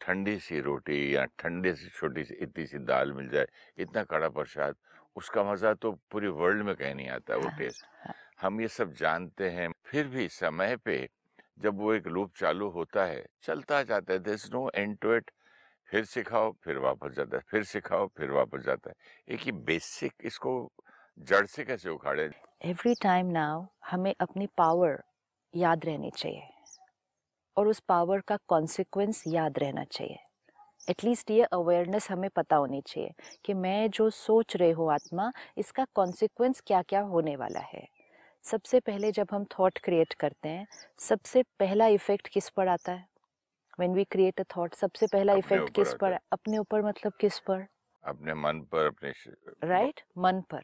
ठंडी 0.00 0.38
सी 0.38 0.60
रोटी 0.60 1.14
या 1.14 1.24
ठंडी 1.38 1.74
सी, 1.74 1.88
छोटी 1.88 2.24
सी, 2.24 2.34
इतनी 2.34 2.66
सी 2.66 2.78
दाल 2.78 3.12
मिल 3.12 3.28
जाए, 3.28 3.46
इतना 3.78 4.02
कड़ा 4.04 4.28
प्रसाद 4.28 4.74
उसका 5.16 5.44
मज़ा 5.44 5.74
तो 5.74 5.92
पूरी 6.10 6.28
वर्ल्ड 6.28 6.62
में 6.62 6.74
कहीं 6.76 6.94
नहीं 6.94 7.08
आता 7.08 7.36
वो 7.36 7.42
हाँ, 7.42 7.58
टेस्ट। 7.58 7.86
हाँ। 8.06 8.14
हम 8.40 8.60
ये 8.60 8.68
सब 8.68 8.92
जानते 8.92 9.50
हैं 9.50 9.70
फिर 9.84 10.08
भी 10.08 10.28
समय 10.28 10.76
पे 10.76 11.08
जब 11.58 11.78
वो 11.78 11.92
एक 11.94 12.06
लूप 12.06 12.32
चालू 12.36 12.68
होता 12.68 13.04
है 13.04 13.24
चलता 13.42 13.82
जाता 13.82 14.12
है 14.12 14.18
this 14.18 14.52
no 14.52 14.70
end 14.74 14.98
to 14.98 15.14
it 15.14 15.30
फिर 15.88 16.04
सिखाओ 16.04 16.52
फिर 16.64 16.78
वापस 16.78 17.12
जाता 17.12 17.36
है 17.36 17.42
फिर 17.48 17.64
सिखाओ 17.64 18.06
फिर 18.06 18.30
वापस 18.30 18.60
जाता 18.60 18.90
है। 18.90 18.94
एक 19.28 19.40
ही 19.40 19.52
बेसिक 19.52 20.12
इसको 20.24 20.72
जड़ 21.18 21.46
से 21.46 21.64
कैसे 21.64 21.90
उखाड़े? 21.90 22.30
एवरी 22.64 22.94
टाइम 22.94 23.26
नाउ 23.26 23.66
हमें 23.90 24.14
अपनी 24.20 24.46
पावर 24.46 25.02
याद 25.54 25.84
रहनी 25.84 26.10
चाहिए 26.10 26.48
और 27.56 27.68
उस 27.68 27.80
पावर 27.80 28.20
का 28.20 28.36
कॉन्सिक्वेंस 28.48 29.24
याद 29.26 29.58
रहना 29.58 29.84
चाहिए। 29.84 30.18
एटलीस्ट 30.90 31.30
ये 31.30 31.42
अवेयरनेस 31.42 32.10
हमें 32.10 32.30
पता 32.30 32.56
होनी 32.56 32.80
चाहिए 32.80 33.12
कि 33.44 33.54
मैं 33.54 33.90
जो 33.90 34.10
सोच 34.10 34.56
रही 34.56 34.70
हूँ 34.70 34.92
आत्मा 34.92 35.32
इसका 35.58 35.86
कॉन्सिक्वेंस 35.94 36.62
क्या 36.66 36.82
क्या 36.82 37.00
होने 37.00 37.36
वाला 37.36 37.60
है। 37.60 37.88
सबसे 38.44 38.80
पहले 38.80 39.12
जब 39.12 39.28
हम 39.32 39.44
थॉट 39.44 39.78
क्रिएट 39.78 40.12
करते 40.12 40.48
हैं 40.48 40.66
सबसे 40.98 41.42
पहला 41.42 41.86
इफ़ेक्ट 41.86 42.28
किस 42.28 42.48
पर 42.48 42.68
आता 42.68 42.92
है? 42.92 43.08
When 43.78 43.94
we 43.94 44.04
create 44.04 44.40
a 44.40 44.44
thought 44.56 44.74
सबसे 44.74 45.06
पहला 45.06 45.32
इफ़ेक्ट 45.32 45.70
किस 45.70 45.94
पर। 45.94 46.18
अपने 46.32 46.58
ऊपर 46.58 46.82
मतलब 46.82 47.12
किस 47.20 47.38
पर? 47.38 47.66
अपने 48.04 48.34
मन 48.34 48.60
पर 48.60 48.86
अपने 48.86 49.12
राइट 49.64 49.94
right? 49.94 50.00
मन 50.18 50.40
पर। 50.40 50.62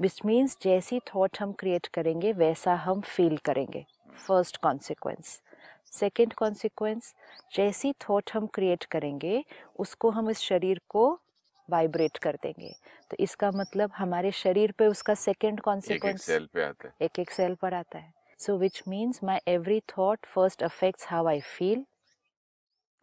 विच 0.00 0.20
मीन्स 0.24 0.58
जैसी 0.62 1.00
थॉट 1.00 1.38
हम 1.40 1.52
क्रिएट 1.52 1.86
करेंगे 1.86 2.32
वैसा 2.32 2.74
हम 2.74 3.00
फील 3.00 3.36
करेंगे। 3.36 3.86
फ़र्स्ट 4.28 4.56
कॉन्सिक्वेंस 4.56 5.42
सेकेंड 5.92 6.32
कॉन्सिक्वेंस 6.32 7.14
जैसी 7.54 7.92
थॉट 7.92 8.30
हम 8.34 8.46
क्रिएट 8.46 8.84
करेंगे 8.84 9.44
उसको 9.78 10.10
हम 10.10 10.30
इस 10.30 10.38
शरीर 10.38 10.80
को 10.88 11.20
वाइब्रेट 11.68 12.18
कर 12.18 12.36
देंगे। 12.42 12.72
तो 13.10 13.16
इसका 13.20 13.50
मतलब 13.50 13.90
हमारे 13.96 14.30
शरीर 14.32 14.72
पे 14.72 14.86
उसका 14.86 15.14
सेकेंड 15.14 15.60
कॉन्सिक्वेंस 15.60 16.22
सेल 16.22 16.48
पे 16.54 16.62
आता 16.62 16.88
है। 16.88 16.94
एक 17.02 17.18
एक 17.18 17.30
सेल 17.30 17.54
पर 17.54 17.74
आता 17.74 17.98
है। 17.98 18.12
So 18.38 18.56
which 18.58 18.82
means 18.88 19.24
my 19.24 19.38
every 19.48 19.80
thought 19.80 20.26
first 20.26 20.62
affects 20.62 21.06
how 21.08 21.26
I 21.26 21.40
feel 21.40 21.84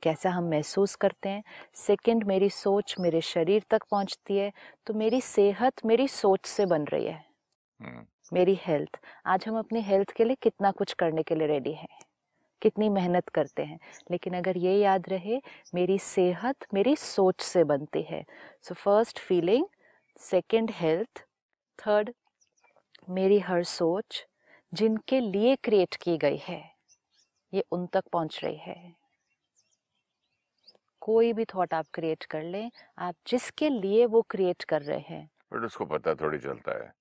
कैसा 0.04 0.30
हम 0.30 0.50
महसूस 0.50 0.96
करते 0.96 1.30
हैं। 1.30 1.44
सेकंड 1.76 2.24
मेरी 2.24 2.50
सोच 2.50 2.96
मेरे 3.00 3.22
शरीर 3.22 3.64
तक 3.70 3.84
पहुँचती 3.92 4.38
है 4.38 4.52
तो 4.88 4.94
मेरी 4.94 5.22
सेहत 5.22 5.86
मेरी 5.86 6.08
सोच 6.08 6.46
से 6.46 6.66
बन 6.66 6.84
रही 6.84 7.06
है। 7.06 7.26
hmm. 7.80 8.06
मेरी 8.34 8.60
हेल्थ 8.62 9.00
आज 9.26 9.48
हम 9.48 9.58
अपनी 9.60 9.82
हेल्थ 9.82 10.12
के 10.12 10.24
लिए 10.24 10.36
कितना 10.42 10.72
कुछ 10.72 10.94
करने 10.94 11.24
के 11.24 11.36
लिए 11.36 11.48
रेडी 11.48 11.74
हैं। 11.74 11.88
कितनी 12.62 12.90
मेहनत 12.90 13.30
करते 13.30 13.64
हैं। 13.64 13.80
लेकिन 14.12 14.34
अगर 14.34 14.58
ये 14.58 14.76
याद 14.80 15.10
रहे 15.10 15.42
मेरी 15.76 15.98
सेहत 16.00 16.68
मेरी 16.74 16.96
सोच 16.96 17.42
से 17.42 17.64
बनती 17.64 18.02
है। 18.02 18.24
So 18.64 18.76
first 18.76 19.20
feeling 19.20 19.66
second 20.20 20.72
health 20.72 21.26
third 21.80 22.14
मेरी 23.10 23.40
हर 23.40 23.64
सोच 23.64 24.26
जिनके 24.74 25.20
लिए 25.22 25.56
क्रिएट 25.56 25.96
की 25.96 26.18
गई 26.18 26.38
है 26.38 26.62
ये 27.54 27.64
उन 27.72 27.86
तक 27.88 28.04
पहुँच 28.14 28.40
रही 28.44 28.58
है। 28.58 28.96
कोई 31.02 31.32
भी 31.34 31.46
थॉट 31.46 31.74
आप 31.74 31.86
क्रिएट 31.94 32.24
कर 32.24 32.44
लें 32.44 32.70
आप 33.00 33.16
जिसके 33.28 33.70
लिए 33.70 34.06
वो 34.06 34.22
क्रिएट 34.30 34.64
कर 34.64 34.82
रहे 34.82 35.00
हैं। 35.00 35.30
बट 35.54 35.66
उसको 35.66 35.86
पता 35.86 36.14
थोड़ी 36.16 36.38
चलता 36.40 36.78
है 36.78 36.94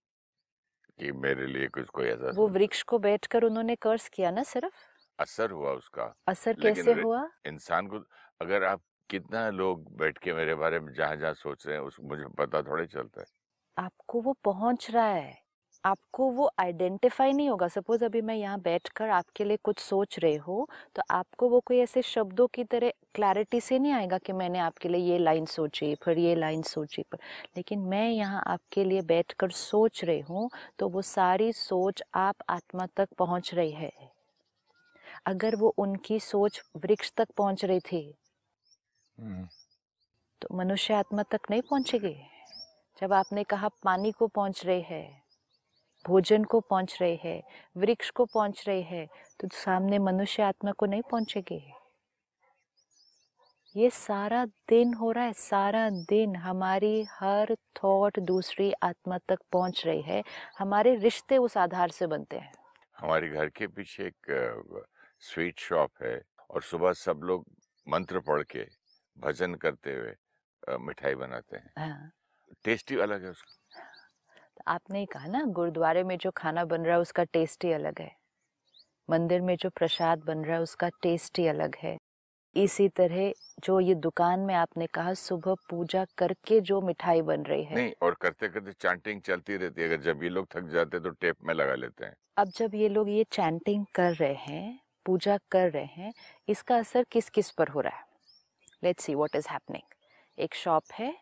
कि 0.99 1.13
मेरे 1.15 1.47
लिए 1.47 1.67
कुछ 1.69 1.89
कोई 1.91 2.07
ऐसा 2.09 2.33
वो 2.33 2.47
वृक्ष 2.49 2.83
को 2.83 2.99
बैठकर 2.99 3.43
उन्होंने 3.43 3.75
कर्ज 3.77 4.09
किया 4.09 4.31
ना 4.31 4.43
सिर्फ़? 4.43 4.75
असर 5.18 5.50
हुआ 5.50 5.73
उसका। 5.73 6.12
असर 6.26 6.54
कैसे 6.62 6.92
हुआ? 6.92 7.26
इंसान 7.46 7.87
को 7.87 7.99
अगर 8.40 8.64
आप 8.64 8.82
कितना 9.11 9.49
लोग 9.50 9.85
बैठ 9.96 10.18
के 10.18 10.32
मेरे 10.35 10.54
बारे 10.54 10.80
में 10.80 10.92
जहाँ 10.92 11.16
जहाँ 11.16 11.35
सोच 11.35 11.66
रहे 11.66 11.76
हैं 11.76 11.82
उस 11.85 11.96
मुझे 12.02 12.25
पता 12.38 12.62
थोड़ी 12.62 12.87
चलता 12.87 13.20
है। 13.20 13.26
आपको 13.76 14.20
वो 14.20 14.32
पहुँच 14.44 14.90
रहा 14.90 15.06
है। 15.06 15.35
आपको 15.85 16.28
वो 16.30 16.49
आइडेंटिफाई 16.58 17.32
नहीं 17.32 17.49
होगा। 17.49 17.68
सपोज़ 17.68 18.04
अभी 18.04 18.20
मैं 18.20 18.35
यहाँ 18.35 18.61
बैठकर 18.61 19.08
आपके 19.08 19.44
लिए 19.44 19.56
कुछ 19.56 19.78
सोच 19.78 20.18
रहे 20.18 20.37
हो 20.37 20.66
तो 20.96 21.02
आपको 21.11 21.49
वो 21.49 21.61
कोई 21.61 21.78
ऐसे 21.78 22.02
शब्दों 22.02 22.46
की 22.54 22.64
तरह 22.64 22.92
क्लैरिटी 23.14 23.61
से 23.61 23.78
नहीं 23.78 23.92
आएगा 23.92 24.18
कि 24.18 24.32
मैंने 24.32 24.58
आपके 24.58 24.88
लिए 24.88 25.00
ये 25.12 25.18
लाइन 25.18 25.44
सोची 25.46 25.94
फिर 26.04 26.18
ये 26.18 26.35
लाइन 26.35 26.62
सोची 26.62 27.02
पर 27.12 27.18
लेकिन 27.56 27.80
मैं 27.87 28.08
यहाँ 28.11 28.42
आपके 28.46 28.85
लिए 28.85 29.02
बैठकर 29.04 29.50
सोच 29.52 30.04
रही 30.04 30.20
हूँ 30.20 30.49
तो 30.78 30.88
वो 30.88 31.02
सारी 31.04 31.52
सोच 31.52 32.02
आप 32.14 32.37
आत्मा 32.49 32.87
तक 32.96 33.08
पहुँच 33.18 33.54
रही 33.54 33.73
है। 33.73 33.90
अगर 35.26 35.56
वो 35.56 35.75
उनकी 35.78 36.18
सोच 36.21 36.61
वृक्ष 36.76 37.12
तक 37.16 37.28
पहुँच 37.37 37.64
रही 37.64 37.80
थी 37.83 38.02
हम्म। 39.18 39.47
तो 40.42 40.56
मनुष्य 40.56 40.95
आत्मा 40.95 41.23
तक 41.23 41.50
नहीं 41.50 41.62
पहुंचेगी। 41.62 42.16
जब 42.99 43.12
आपने 43.12 43.45
कहा 43.45 43.68
पानी 43.85 44.12
को 44.12 44.26
पहुँच 44.26 44.64
रहे 44.66 44.80
है 44.80 45.04
भोजन 46.04 46.45
को 46.45 46.61
पहुँच 46.61 46.97
रहे 47.00 47.14
हैं 47.14 47.42
वृक्ष 47.76 48.11
को 48.11 48.25
पहुँच 48.25 48.64
रहे 48.68 48.83
हैं 48.83 49.06
तो 49.40 49.49
सामने 49.54 49.99
मनुष्य 49.99 50.42
आत्मा 50.42 50.73
को 50.73 50.87
नहीं 50.87 51.02
पहुंचेगी। 51.02 51.62
ये 53.75 53.88
सारा 53.90 54.45
दिन 54.68 54.92
हो 54.95 55.11
रहा 55.12 55.25
है 55.25 55.33
सारा 55.33 55.88
दिन 56.11 56.37
हमारी 56.37 57.06
हर 57.11 57.54
थॉट 57.76 58.18
दूसरी 58.21 58.73
आत्मा 58.83 59.18
तक 59.28 59.38
पहुँच 59.52 59.83
रही 59.87 60.02
है। 60.02 60.23
हमारे 60.59 60.95
रिश्ते 60.97 61.38
उस 61.38 61.56
आधार 61.56 61.90
से 61.90 62.06
बनते 62.06 62.37
हैं। 62.37 62.52
हमारे 62.97 63.28
घर 63.28 63.49
के 63.49 63.66
पीछे 63.66 64.06
एक 64.06 64.85
स्वीट 65.23 65.58
शॉप 65.58 66.02
है 66.02 66.20
और 66.50 66.62
सुबह 66.62 66.92
सब 66.92 67.20
लोग 67.25 67.44
मंत्र 67.87 68.20
पढ़ 68.20 68.42
के 68.42 68.66
भजन 69.16 69.54
करते 69.54 69.94
हुए 69.94 70.14
मिठाई 70.78 71.14
बनाते 71.14 71.56
हैं। 71.56 71.73
हाँ। 71.78 72.11
टेस्टी 72.64 72.96
अलग 73.00 73.25
है 73.25 73.30
उसका। 73.30 73.82
आपने 74.68 74.99
ही 74.99 75.06
कहा 75.06 75.26
ना 75.26 75.42
गुरुद्वारे 75.50 76.02
में 76.04 76.16
जो 76.18 76.30
खाना 76.30 76.64
बन 76.64 76.85
रहा 76.85 76.94
है 76.94 77.00
उसका 77.00 77.25
टेस्ट 77.25 77.64
ही 77.64 77.73
अलग 77.73 78.00
है। 78.00 78.11
मंदिर 79.08 79.40
में 79.40 79.56
जो 79.56 79.70
प्रसाद 79.70 80.23
बन 80.25 80.44
रहा 80.44 80.56
है 80.56 80.62
उसका 80.62 80.88
टेस्ट 81.02 81.38
ही 81.38 81.46
अलग 81.46 81.76
है। 81.76 81.96
इसी 82.56 82.88
तरह 82.88 83.32
जो 83.64 83.78
ये 83.80 83.94
दुकान 83.94 84.40
में 84.40 84.54
आपने 84.54 84.87
कहा 84.87 85.12
सुबह 85.14 85.54
पूजा 85.70 86.04
करके 86.18 86.61
जो 86.61 86.80
मिठाई 86.80 87.23
बन 87.23 87.42
रही 87.42 87.64
है। 87.64 87.75
नहीं 87.75 87.92
और 88.02 88.14
करते 88.20 88.49
करते 88.49 88.73
चैंटिंग 88.73 89.20
चलती 89.20 89.56
रहती 89.56 89.82
है। 89.82 89.88
अगर 89.88 90.02
जब 90.02 90.23
ये 90.23 90.28
लोग 90.28 90.46
थक 90.50 90.68
जाते 90.68 91.00
तो 91.00 91.11
टेप 91.11 91.37
में 91.44 91.54
लगा 91.54 91.75
लेते 91.75 92.04
हैं। 92.04 92.14
अब 92.38 92.49
जब 92.49 92.75
ये 92.75 92.88
लोग 92.88 93.08
ये 93.11 93.25
चैंटिंग 93.32 93.85
कर 93.94 94.14
रहे 94.14 94.35
हैं 94.35 94.80
पूजा 95.07 95.39
कर 95.51 95.71
रहे 95.71 95.85
हैं, 95.85 96.13
इसका 96.49 96.77
असर 96.77 97.05
किस 97.13 97.31
किस 97.31 97.51
पर 97.51 97.69
हो 97.69 97.81
रहा 97.81 97.97
है? 97.97 98.05
Let's 98.85 99.05
see 99.05 99.15
what 99.15 99.37
is 99.37 99.49
happening 99.51 99.95
एक 100.39 100.55
शॉप 100.55 100.85
है 100.93 101.15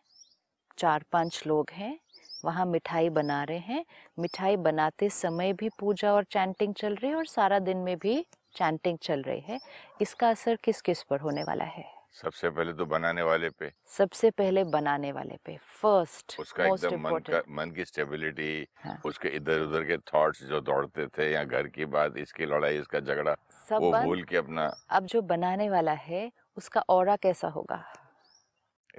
चार 0.79 1.05
पाँच 1.13 1.43
लोग 1.47 1.71
हैं, 1.71 1.99
वहाँ 2.45 2.67
मिठाई 2.67 3.09
बना 3.09 3.43
रहे 3.45 3.59
हैं। 3.59 3.85
मिठाई 4.19 4.57
बनाते 4.57 5.09
समय 5.09 5.53
भी 5.53 5.69
पूजा 5.79 6.13
और 6.13 6.25
चैंटिंग 6.25 6.75
चल 6.75 6.95
रही 6.95 7.11
है 7.11 7.17
और 7.17 7.27
सारा 7.27 7.59
दिन 7.59 7.77
में 7.77 7.97
भी 7.99 8.27
चैंटिंग 8.57 8.99
चल 8.99 9.23
रही 9.23 9.41
है। 9.41 9.61
इसका 10.01 10.31
असर 10.31 10.59
किस 10.65 10.81
किस 10.81 11.03
पर 11.03 11.21
होने 11.21 11.43
वाला 11.43 11.65
है? 11.65 11.85
सबसे 12.15 12.51
पहले 12.51 12.73
तो 12.73 12.85
बनाने 12.87 13.23
वाले 13.23 13.49
पे। 13.51 13.71
सबसे 13.87 14.31
पहले 14.31 14.65
बनाने 14.65 15.11
वाले 15.13 15.37
पे। 15.45 15.57
फ़र्स्ट 15.83 16.37
उसका 16.41 16.65
एकदम 16.65 17.01
मन 17.01 17.19
का 17.31 17.43
मन 17.51 17.71
की 17.71 17.85
स्टेबिलिटी 17.85 18.67
हाँ. 18.77 19.01
उसके 19.05 19.29
इधर 19.29 19.61
उधर 19.61 19.85
के 19.85 19.97
थॉट्स 20.13 20.43
जो 20.45 20.61
दौड़ते 20.61 21.07
थे 21.07 21.31
या 21.33 21.45
घर 21.45 21.69
की 21.69 21.85
बात 21.85 22.17
इसकी 22.17 22.47
लड़ाई 22.47 22.79
इसका 22.79 23.01
झगड़ा 23.01 23.35
सब 23.69 23.83
वो 23.83 23.91
भूल 23.93 24.23
के 24.23 24.37
अपना 24.37 24.67
अब 24.91 25.07
जो 25.07 25.23
बनाने 25.23 25.69
वाला 25.71 25.93
है 25.93 26.31
उसका 26.57 26.81
और 26.89 27.17
कैसा 27.17 27.49
होगा? 27.49 27.85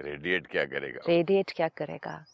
रेडिएट 0.00 0.46
क्या 0.46 0.64
करेगा? 0.64 1.00
रेडिएट 1.08 1.52
क्या 1.56 1.68
करेगा? 1.68 2.24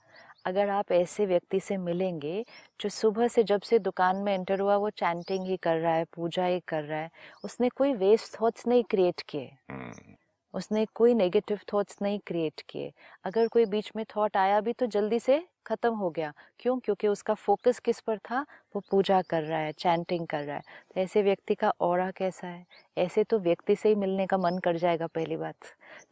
अगर 0.47 0.69
आप 0.69 0.91
ऐसे 0.93 1.27
व्यक्ति 1.27 1.61
से 1.61 1.77
मिलेंगे 1.77 2.45
जो 2.81 2.89
सुबह 2.89 3.29
से 3.29 3.43
जब 3.43 3.61
से 3.61 3.79
दुकान 3.79 4.17
में 4.17 4.33
एंटर 4.35 4.61
हुआ 4.61 4.77
वो 4.77 4.91
चैंटिंग 4.91 5.47
ही 5.47 5.57
कर 5.57 5.77
रहा 5.77 5.93
है 5.95 6.05
पूजा 6.15 6.45
ही 6.45 6.61
कर 6.69 6.83
रहा 6.83 6.99
है 6.99 7.11
उसने 7.45 7.69
कोई 7.69 7.93
वेस्ट 7.95 8.41
थॉट्स 8.41 8.67
नहीं 8.67 8.85
क्रिएट 8.85 9.23
किए। 9.29 9.51
हम्म। 9.71 10.15
उसने 10.55 10.87
कोई 10.95 11.15
नेगेटिव 11.15 11.61
थॉट्स 11.73 11.97
नहीं 12.03 12.19
क्रिएट 12.19 12.63
किए। 12.69 12.93
अगर 13.25 13.49
कोई 13.49 13.65
बीच 13.65 13.93
में 13.97 14.05
थॉट 14.17 14.37
आया 14.37 14.61
भी 14.61 14.73
तो 14.73 14.87
जल्दी 14.87 15.19
से 15.19 15.49
खत्म 15.67 15.95
हो 15.95 16.11
गया। 16.11 16.33
क्यों? 16.59 16.79
क्योंकि 16.79 17.09
उसका 17.09 17.35
फोकस 17.35 17.79
किस 17.79 18.01
पर 18.01 18.19
था? 18.19 18.47
वो 18.75 18.83
पूजा 18.91 19.23
कर 19.23 19.43
रहा 19.43 19.59
है 19.59 19.73
चैंटिंग 19.73 20.27
कर 20.27 20.45
रहा 20.45 20.57
है। 20.57 20.63
तो 20.95 21.01
ऐसे 21.01 21.23
व्यक्ति 21.23 21.55
का 21.55 21.73
और 21.81 22.11
कैसा 22.11 22.47
है? 22.47 22.67
ऐसे 22.99 23.25
तो 23.25 23.39
व्यक्ति 23.39 23.77
से 23.77 23.89
ही 23.89 23.95
मिलने 23.95 24.27
का 24.27 24.39
मन 24.39 24.59
कर 24.59 24.77
जाएगा 24.77 25.07
पहली 25.07 25.37
बात। 25.37 25.57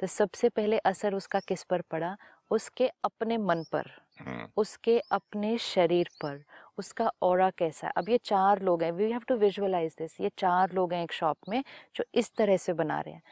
तो 0.01 0.07
सबसे 0.07 0.49
पहले 0.49 0.79
असर 0.79 1.15
उसका 1.15 1.41
किस 1.41 1.65
पर 1.65 1.81
पड़ा? 1.81 2.17
उसके 2.51 2.89
अपने 2.89 3.39
मन 3.39 3.65
पर। 3.73 3.85
हम्म। 4.21 4.49
उसके 4.57 5.03
अपने 5.11 5.59
शरीर 5.59 6.09
पर। 6.23 6.45
उसका 6.79 7.13
और 7.23 7.51
कैसा 7.51 7.87
है? 7.87 7.93
अब 7.97 8.09
ये 8.09 8.19
चार 8.19 8.63
लोग 8.63 8.83
हैं। 8.83 8.93
We 8.93 9.11
have 9.11 9.21
to 9.21 9.35
visualise 9.35 9.95
this 9.99 10.21
ये 10.21 10.31
चार 10.39 10.73
लोग 10.73 10.93
हैं 10.93 11.05
एक 11.05 11.13
शॉप 11.13 11.39
में 11.49 11.65
जो 11.97 12.05
इस 12.15 12.35
तरह 12.35 12.57
से 12.57 12.73
बना 12.73 13.01
रहे 13.01 13.15
हैं। 13.15 13.23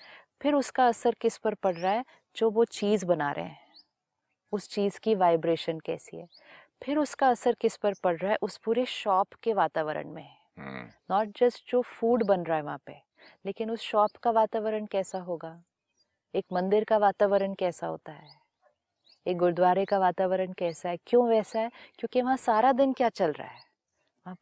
फिर 0.42 0.54
उसका 0.54 0.86
असर 0.88 1.14
किस 1.20 1.38
पर 1.38 1.54
पड़ 1.54 1.76
रहा 1.76 1.92
है? 1.92 2.04
जो 2.36 2.50
वो 2.50 2.64
चीज़ 2.64 3.06
बना 3.06 3.32
रहे 3.32 3.44
हैं। 3.44 3.72
उस 4.52 4.68
चीज़ 4.68 5.00
की 5.00 5.14
वाइब्रेशन 5.14 5.80
कैसी 5.80 6.16
है? 6.16 6.28
फिर 6.84 6.98
उसका 6.98 7.28
असर 7.28 7.54
किस 7.54 7.76
पर 7.76 7.94
पड़ 8.04 8.16
रहा 8.16 8.32
है? 8.32 8.38
उस 8.42 8.58
पूरे 8.58 8.86
शॉप 8.86 9.34
के 9.34 9.54
वातावरण 9.54 10.10
में। 10.10 10.36
है 10.58 10.90
नॉट। 11.10 11.28
जस्ट 11.38 11.70
जो 11.70 11.82
फ़ूड 11.82 12.24
बन 12.24 12.44
रहा 12.44 12.56
है 12.56 12.62
वहाँ 12.62 12.80
पे 12.86 13.02
लेकिन 13.46 13.70
उस 13.70 13.80
शॉप 13.80 14.16
का 14.16 14.30
वातावरण 14.30 14.86
कैसा 14.86 15.18
होगा? 15.18 15.62
एक 16.34 16.44
मंदिर 16.52 16.84
का 16.84 16.98
वातावरण 16.98 17.54
कैसा 17.54 17.86
होता 17.86 18.12
है? 18.12 18.28
एक 19.26 19.38
गुरुद्वारे 19.38 19.84
का 19.84 19.98
वातावरण 19.98 20.52
कैसा 20.52 20.88
है? 20.88 20.98
क्यों 21.06 21.28
वैसा 21.28 21.60
है? 21.60 21.68
क्योंकि 21.68 22.22
वहाँ 22.22 22.36
सारा 22.36 22.72
दिन 22.72 22.92
क्या 22.92 23.08
चल 23.08 23.32
रहा 23.32 23.48
है? 23.48 23.67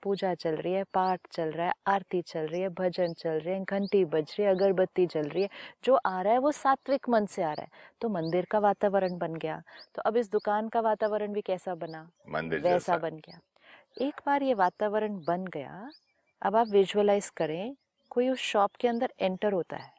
पूजा 0.02 0.34
चल 0.34 0.56
रही 0.56 0.72
है 0.72 0.84
पाठ 0.84 1.20
चल 1.32 1.50
रहा 1.50 1.66
है 1.66 1.72
आरती 1.86 2.22
चल 2.22 2.46
रही 2.46 2.60
है 2.60 2.68
भजन 2.68 3.12
चल 3.12 3.30
रहे 3.30 3.54
हैं 3.54 3.64
घंटी 3.64 4.04
बज 4.04 4.36
रही 4.38 4.42
है 4.42 4.50
अगरबत्ती 4.50 5.06
चल 5.06 5.28
रही 5.28 5.42
है 5.42 5.48
जो 5.84 5.94
आ 6.06 6.22
रहा 6.22 6.32
है 6.32 6.38
वो 6.38 6.52
सात्विक 6.52 7.08
मन 7.08 7.26
से 7.26 7.42
आ 7.42 7.52
रहा 7.52 7.62
है। 7.62 7.68
तो 8.00 8.08
मंदिर 8.08 8.44
का 8.44 8.58
वातावरण 8.58 9.18
बन 9.18 9.34
गया। 9.34 9.62
तो 9.94 10.02
अब 10.02 10.16
इस 10.16 10.30
दुकान 10.30 10.68
का 10.68 10.80
वातावरण 10.80 11.32
भी 11.32 11.40
कैसा 11.40 11.74
बना? 11.74 12.10
मंदिर 12.28 12.60
वैसा 12.60 12.96
बन 12.96 13.16
गया। 13.16 13.40
एक 14.00 14.20
बार 14.26 14.42
ये 14.42 14.54
वातावरण 14.54 15.18
बन 15.24 15.44
गया। 15.44 15.90
अब 16.42 16.56
आप 16.56 16.68
विजुअलाइज 16.68 17.30
करें 17.30 17.76
कोई 18.10 18.28
उस 18.28 18.38
शॉप 18.38 18.76
के 18.76 18.88
अंदर 18.88 19.12
एंटर 19.20 19.52
होता 19.52 19.76
है। 19.76 19.94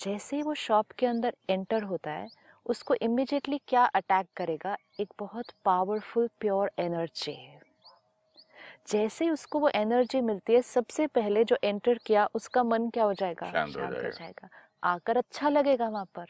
जैसे 0.00 0.36
ही 0.36 0.42
वो 0.42 0.54
शॉप 0.54 0.90
के 0.90 1.06
अंदर 1.06 1.34
एंटर 1.50 1.82
होता 1.82 2.10
है 2.10 2.28
उसको 2.66 2.94
इमिजिएटली 2.94 3.60
क्या 3.68 3.84
अटैक 3.84 4.26
करेगा? 4.36 4.76
एक 5.00 5.12
बहुत 5.18 5.44
पावरफुल 5.64 6.28
प्योर 6.40 6.70
एनर्जी 6.78 7.32
है। 7.32 7.67
जैसे 8.88 9.30
उसको 9.30 9.58
वो 9.58 9.68
एनर्जी 9.68 10.20
मिलती 10.20 10.54
है 10.54 10.62
सबसे 10.62 11.06
पहले 11.06 11.44
जो 11.44 11.56
एंटर 11.64 11.98
किया 12.06 12.28
उसका 12.34 12.62
मन 12.62 12.90
क्या 12.90 13.04
हो 13.04 13.14
जाएगा? 13.14 13.46
शांत 13.46 13.76
हो 13.76 13.80
जाएगा, 13.80 14.10
जाएगा। 14.10 14.48
आकर 14.82 15.16
अच्छा 15.16 15.48
लगेगा 15.48 15.88
वहाँ 15.88 16.04
पर। 16.04 16.26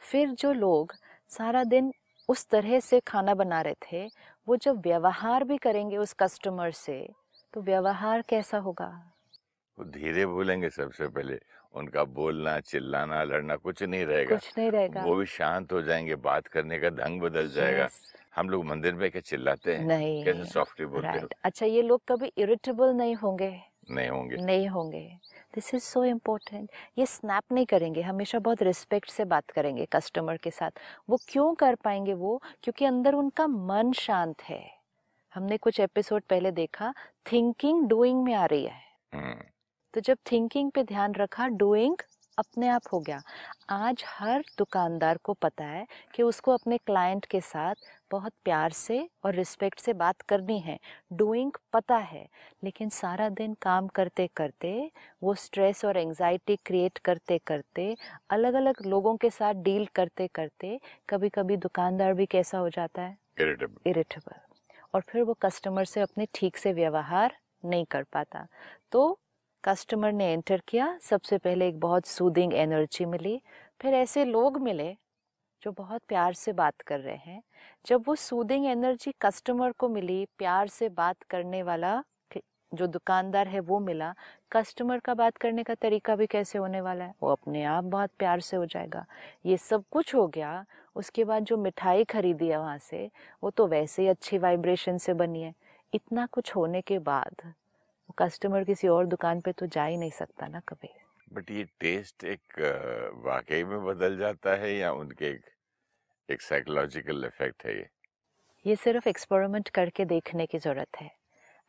फिर 0.00 0.30
जो 0.30 0.52
लोग 0.52 0.92
सारा 1.28 1.64
दिन 1.64 1.92
उस 2.28 2.46
तरह 2.46 2.80
से 2.80 3.00
खाना 3.00 3.34
बना 3.34 3.60
रहे 3.60 3.74
थे 3.92 4.10
वो 4.48 4.56
जब 4.56 4.80
व्यवहार 4.80 5.44
भी 5.44 5.56
करेंगे 5.58 5.96
उस 5.96 6.12
कस्टमर 6.12 6.70
से 6.70 7.08
तो 7.54 7.62
व्यवहार 7.62 8.22
कैसा 8.22 8.58
होगा? 8.58 9.12
वो 9.78 9.84
धीरे 9.84 10.26
बोलेंगे 10.26 10.70
सबसे 10.70 11.08
पहले। 11.08 11.40
उनका 11.74 12.04
बोलना 12.04 12.60
चिल्लाना 12.60 13.22
लड़ना 13.24 13.56
कुछ 13.56 13.82
नहीं 13.82 14.04
रहेगा। 14.06 14.36
कुछ 14.36 14.52
नहीं 14.58 14.70
रहेगा। 14.70 15.02
वो 15.02 15.14
भी 15.14 15.26
शांत 15.26 15.72
हो 15.72 15.82
जाएँगे 15.82 16.14
बात 16.14 16.46
करने 16.46 16.78
का 16.78 16.88
ढंग 16.90 17.20
बदल 17.20 17.48
जाएगा। 17.48 17.88
Yes, 17.88 18.23
हम 18.36 18.50
लोग 18.50 18.64
मंदिर 18.64 18.94
में 18.94 19.10
क्या 19.10 19.20
चिल्लाते 19.20 19.76
हैं? 19.76 19.84
नहीं 19.84 20.24
कैसे 20.24 20.44
सॉफ्टली 20.44 20.86
बोलते 20.86 21.08
हैं? 21.08 21.26
अच्छा 21.44 21.66
ये 21.66 21.82
लोग 21.82 22.02
कभी 22.08 22.32
इरिटेबल 22.38 22.92
नहीं 22.92 23.14
होंगे? 23.14 23.60
नहीं 23.90 24.08
होंगे। 24.08 24.36
नहीं 24.36 24.68
होंगे। 24.68 25.18
दिस 25.54 25.74
इज़ 25.74 25.82
सो 25.82 26.04
इम्पोर्टेंट 26.04 26.70
ये 26.98 27.06
स्नैप 27.06 27.42
नहीं 27.52 27.66
करेंगे 27.66 28.02
हमेशा 28.02 28.38
बहुत 28.38 28.62
रिस्पेक्ट 28.62 29.10
से 29.10 29.24
बात 29.24 29.50
करेंगे 29.50 29.86
कस्टमर 29.92 30.36
के 30.36 30.50
साथ। 30.50 30.70
वो 31.10 31.18
क्यों 31.28 31.54
कर 31.54 31.74
पाएँगे 31.74 32.14
वो? 32.14 32.42
क्योंकि 32.62 32.84
अंदर 32.84 33.14
उनका 33.14 33.46
मन 33.46 33.92
शांत 33.92 34.42
है। 34.42 34.70
हमने 35.34 35.56
कुछ 35.56 35.80
एपिसोड 35.80 36.22
पहले 36.22 36.50
देखा 36.50 36.94
थिंकिंग 37.32 37.88
डूइंग 37.88 38.24
में 38.24 38.34
आ 38.34 38.44
रही 38.44 38.64
है। 38.64 38.82
हम्म, 39.14 39.44
तो 39.94 40.00
जब 40.00 40.18
थिंकिंग 40.32 40.70
पे 40.70 40.84
ध्यान 40.84 41.14
रखा 41.14 41.48
डूइंग 41.48 41.96
अपने 42.38 42.68
आप 42.68 42.82
हो 42.92 42.98
गया। 43.00 43.20
आज 43.70 44.02
हर 44.08 44.44
दुकानदार 44.58 45.18
को 45.24 45.32
पता 45.34 45.64
है 45.64 45.86
कि 46.14 46.22
उसको 46.22 46.52
अपने 46.52 46.78
क्लाइंट 46.78 47.26
के 47.26 47.40
साथ 47.40 47.74
बहुत 48.10 48.32
प्यार 48.44 48.72
से 48.72 48.98
और 49.24 49.34
रिस्पेक्ट 49.34 49.80
से 49.80 49.92
बात 49.92 50.20
करनी 50.22 50.58
है 50.60 50.78
डूइंग 51.12 51.52
पता 51.72 51.96
है 51.96 52.26
लेकिन 52.64 52.88
सारा 52.88 53.28
दिन 53.30 53.54
काम 53.62 53.88
करते 53.88 54.28
करते 54.36 54.90
वो 55.22 55.34
स्ट्रेस 55.34 55.84
और 55.84 55.96
एंजाइटी 55.96 56.56
क्रिएट 56.56 56.98
करते 56.98 57.38
करते 57.46 57.94
अलग 58.30 58.54
अलग 58.54 58.86
लोगों 58.86 59.16
के 59.16 59.30
साथ 59.30 59.54
डील 59.64 59.86
करते 59.94 60.28
करते 60.34 60.78
कभी 61.10 61.28
कभी 61.28 61.56
दुकानदार 61.56 62.14
भी 62.14 62.26
कैसा 62.26 62.58
हो 62.58 62.68
जाता 62.68 63.02
है. 63.02 63.16
इरिटेबल 63.86 64.40
और 64.94 65.00
फिर 65.00 65.22
वो 65.22 65.34
कस्टमर 65.42 65.84
से 65.84 66.00
अपने 66.00 66.26
ठीक 66.34 66.56
से 66.56 66.72
व्यवहार 66.72 67.36
नहीं 67.64 67.84
कर 67.84 68.02
पाता। 68.12 68.46
तो 68.92 69.18
कस्टमर 69.64 70.12
ने 70.12 70.32
एंटर 70.32 70.62
किया। 70.68 70.98
सबसे 71.02 71.38
पहले 71.38 71.68
एक 71.68 71.80
बहुत 71.80 72.06
सूदिंग 72.06 72.54
एनर्जी 72.54 73.04
मिली। 73.04 73.40
फिर 73.80 73.94
ऐसे 73.94 74.24
लोग 74.24 74.58
मिले 74.58 74.96
जो 75.62 75.72
बहुत 75.72 76.02
प्यार 76.08 76.32
से 76.32 76.52
बात 76.52 76.80
कर 76.80 77.00
रहे 77.00 77.16
हैं। 77.16 77.42
जब 77.86 78.04
वो 78.08 78.14
सूदिंग 78.14 78.66
एनर्जी 78.66 79.12
कस्टमर 79.20 79.72
को 79.72 79.88
मिली, 79.88 80.26
प्यार 80.38 80.68
से 80.68 80.88
बात 80.88 81.22
करने 81.22 81.62
वाला 81.62 82.02
जो 82.74 82.86
दुकानदार 82.86 83.48
है 83.48 83.60
वो 83.60 83.78
मिला। 83.80 84.14
कस्टमर 84.52 84.98
का 84.98 85.14
बात 85.14 85.36
करने 85.36 85.62
का 85.62 85.74
तरीका 85.74 86.16
भी 86.16 86.26
कैसे 86.26 86.58
होने 86.58 86.80
वाला 86.80 87.04
है? 87.04 87.14
वो 87.22 87.30
अपने 87.32 87.64
आप 87.64 87.84
बहुत 87.84 88.10
प्यार 88.18 88.40
से 88.40 88.56
हो 88.56 88.66
जाएगा। 88.66 89.06
ये 89.46 89.56
सब 89.56 89.84
कुछ 89.90 90.14
हो 90.14 90.26
गया। 90.28 90.64
उसके 90.96 91.24
बाद 91.24 91.44
जो 91.44 91.56
मिठाई 91.56 92.04
खरीदी 92.04 92.48
है 92.48 92.58
वहाँ 92.58 92.78
से, 92.78 93.10
वो 93.42 93.50
तो 93.50 93.66
वैसे 93.66 94.02
ही 94.02 94.08
अच्छी 94.08 94.38
वाइब्रेशन 94.38 94.98
से 94.98 95.14
बनी 95.14 95.42
है। 95.42 95.54
इतना 95.94 96.26
कुछ 96.26 96.56
होने 96.56 96.80
के 96.80 96.98
बाद 96.98 97.54
कस्टमर 98.18 98.64
किसी 98.64 98.88
और 98.88 99.06
दुकान 99.06 99.40
पे 99.40 99.52
तो 99.52 99.66
जा 99.66 99.84
ही 99.84 99.96
नहीं 99.96 100.10
सकता 100.10 100.46
ना 100.48 100.60
कभी। 100.68 100.88
बट 101.32 101.50
ये 101.50 101.64
टेस्ट 101.80 102.24
एक 102.24 102.58
वाकई 103.24 103.64
में 103.64 103.84
बदल 103.84 104.16
जाता 104.18 104.54
है 104.56 104.74
या 104.76 104.92
उनके 104.92 105.26
एक 105.26 105.50
एक 106.28 106.42
साइकोलॉजिकल 106.42 107.24
इफ़ेक्ट 107.24 107.64
है 107.66 107.76
ये? 107.78 107.88
ये 108.64 108.74
सिर्फ़ 108.76 109.08
एक्सपेरिमेंट 109.08 109.68
करके 109.68 110.04
देखने 110.04 110.46
की 110.46 110.58
ज़रूरत 110.58 110.96
है। 111.00 111.10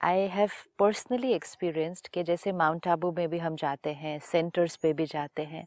आई 0.02 0.28
हैव 0.30 0.50
पर्सनली 0.80 1.34
एक्सपीरियंस्ड 1.34 2.08
कि 2.08 2.24
जैसे 2.24 2.52
माउंट 2.54 2.88
आबू 2.88 3.12
में 3.12 3.28
भी 3.30 3.38
हम 3.40 3.56
जाते 3.56 3.94
हैं 3.94 4.20
सेंटर्स 4.24 4.76
पे 4.76 4.94
भी 4.94 5.06
जाते 5.06 5.44
हैं। 5.46 5.66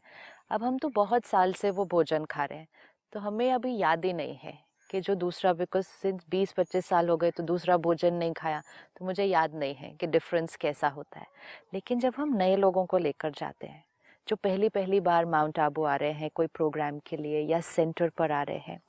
अब 0.51 0.63
हम 0.63 0.77
तो 0.77 0.89
बहुत 0.95 1.25
साल 1.25 1.53
से 1.53 1.71
वो 1.71 1.85
भोजन 1.87 2.25
खा 2.25 2.45
रहे 2.45 2.59
हैं 2.59 2.67
तो 3.13 3.19
हमें 3.19 3.51
अभी 3.53 3.77
याद 3.77 4.05
ही 4.05 4.13
नहीं 4.13 4.37
है। 4.37 4.57
कि 4.89 5.01
जो 5.01 5.15
दूसरा 5.15 5.53
बिकॉज़ 5.53 5.85
सिंस 5.85 6.25
बीस 6.29 6.51
पच्चीस 6.51 6.85
साल 6.85 7.09
हो 7.09 7.17
गए 7.17 7.31
तो 7.31 7.43
दूसरा 7.43 7.77
भोजन 7.77 8.13
नहीं 8.13 8.33
खाया 8.33 8.61
तो 8.97 9.05
मुझे 9.05 9.25
याद 9.25 9.55
नहीं 9.55 9.75
है 9.75 9.91
कि 9.91 10.07
डिफरेंस 10.07 10.55
कैसा 10.55 10.87
होता 10.87 11.19
है। 11.19 11.25
लेकिन 11.73 11.99
जब 11.99 12.13
हम 12.17 12.35
नए 12.37 12.55
लोगों 12.55 12.85
को 12.85 12.97
लेकर 12.97 13.31
जाते 13.31 13.67
हैं, 13.67 13.83
जो 14.27 14.35
पहली 14.35 14.69
पहली 14.69 14.99
बार 14.99 15.25
माउंट 15.25 15.59
आबू 15.59 15.83
आ 15.83 15.95
रहे 15.95 16.11
हैं, 16.11 16.29
कोई 16.35 16.47
प्रोग्राम 16.47 16.99
के 16.99 17.17
लिए 17.17 17.41
या 17.41 17.59
सेंटर 17.61 18.09
पर 18.09 18.31
आ 18.31 18.41
रहे 18.43 18.57
हैं, 18.57 18.79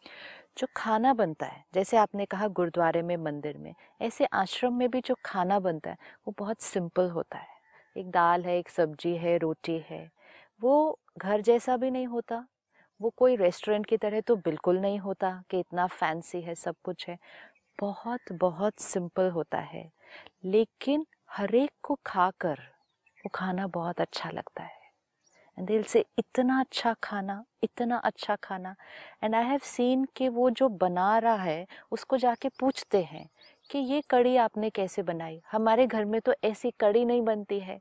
जो 0.58 0.66
खाना 0.76 1.14
बनता 1.14 1.46
है, 1.46 1.64
जैसे 1.74 1.96
आपने 1.96 2.24
कहा 2.26 2.48
गुरुद्वारे 2.48 3.02
में, 3.02 3.16
मंदिर 3.16 3.58
में, 3.58 3.74
ऐसे 4.00 4.24
आश्रम 4.24 4.74
में 4.74 4.90
भी 4.90 5.00
जो 5.00 5.14
खाना 5.24 5.60
बनता 5.60 5.90
है, 5.90 5.96
वो 6.26 6.34
बहुत 6.38 6.62
सिंपल 6.62 7.10
होता 7.10 7.38
है। 7.38 7.58
एक 7.96 8.10
दाल 8.10 8.44
है, 8.44 8.58
एक 8.58 8.68
सब्ज़ी 8.68 9.16
है, 9.16 9.38
रोटी 9.38 9.84
है, 9.90 10.10
वो 10.62 10.98
घर 11.18 11.40
जैसा 11.40 11.76
भी 11.76 11.90
नहीं 11.90 12.06
होता। 12.06 12.46
वो 13.00 13.10
कोई 13.10 13.36
रेस्टोरेंट 13.36 13.86
की 13.86 13.96
तरह 13.96 14.20
तो 14.20 14.36
बिल्कुल 14.36 14.78
नहीं 14.78 14.98
होता 14.98 15.42
कि 15.50 15.60
इतना 15.60 15.86
फैंसी 15.86 16.40
है, 16.40 16.54
सब 16.54 16.76
कुछ 16.84 17.08
है। 17.08 17.18
बहुत 17.80 18.32
बहुत 18.32 18.80
सिंपल 18.80 19.30
होता 19.30 19.58
है। 19.58 19.90
लेकिन 20.44 21.06
हर 21.30 21.54
एक 21.54 21.70
को 21.82 21.98
खाकर 22.06 22.60
वो 23.18 23.30
खाना 23.34 23.66
बहुत 23.66 24.00
अच्छा 24.00 24.30
लगता 24.30 24.62
है। 24.62 24.78
एंड 25.58 25.68
दिल 25.68 25.82
से 25.82 26.04
इतना 26.18 26.60
अच्छा 26.60 26.94
खाना, 27.02 27.44
इतना 27.62 27.96
अच्छा 27.96 28.36
खाना। 28.36 28.74
एंड 29.24 29.34
आई 29.34 29.44
हैव 29.44 29.58
सीन 29.58 30.06
कि 30.16 30.28
वो 30.28 30.50
जो 30.50 30.68
बना 30.68 31.18
रहा 31.18 31.34
है, 31.34 31.66
उसको 31.92 32.16
जाके 32.16 32.48
पूछते 32.48 33.02
हैं 33.02 33.28
कि 33.70 33.78
ये 33.78 34.02
कड़ी 34.10 34.36
आपने 34.36 34.70
कैसे 34.70 35.02
बनाई? 35.02 35.40
हमारे 35.52 35.86
घर 35.86 36.04
में 36.04 36.20
तो 36.20 36.34
ऐसी 36.44 36.70
कड़ी 36.80 37.04
नहीं 37.04 37.22
बनती 37.22 37.60
है। 37.60 37.80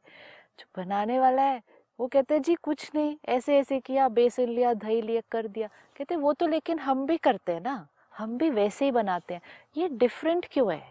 जो 0.60 0.84
बनाने 0.84 1.20
वाला 1.20 1.42
है 1.42 1.62
वो 2.00 2.08
कहते 2.08 2.34
हैं 2.34 2.42
जी 2.42 2.56
कुछ 2.56 2.92
नहीं 2.96 3.18
ऐसे 3.26 3.58
ऐसे 3.58 3.80
किया 3.80 4.08
बेसन 4.10 4.50
लिया 4.50 4.74
दही 4.74 5.02
लिया 5.02 5.22
कर 5.32 5.48
दिया। 5.48 5.68
कहते 5.68 6.16
वो 6.16 6.34
तो 6.34 6.48
लेकिन 6.48 6.80
हम 6.80 7.06
भी 7.06 7.18
करते 7.18 7.52
हैं 7.52 7.62
ना 7.62 7.88
हम 8.18 8.38
भी 8.38 8.50
वैसे 8.50 8.86
ही 8.86 8.92
बनाते 8.92 9.34
हैं। 9.34 9.42
ये 9.78 9.88
डिफरेंट 9.88 10.46
क्यों 10.52 10.74
है? 10.74 10.84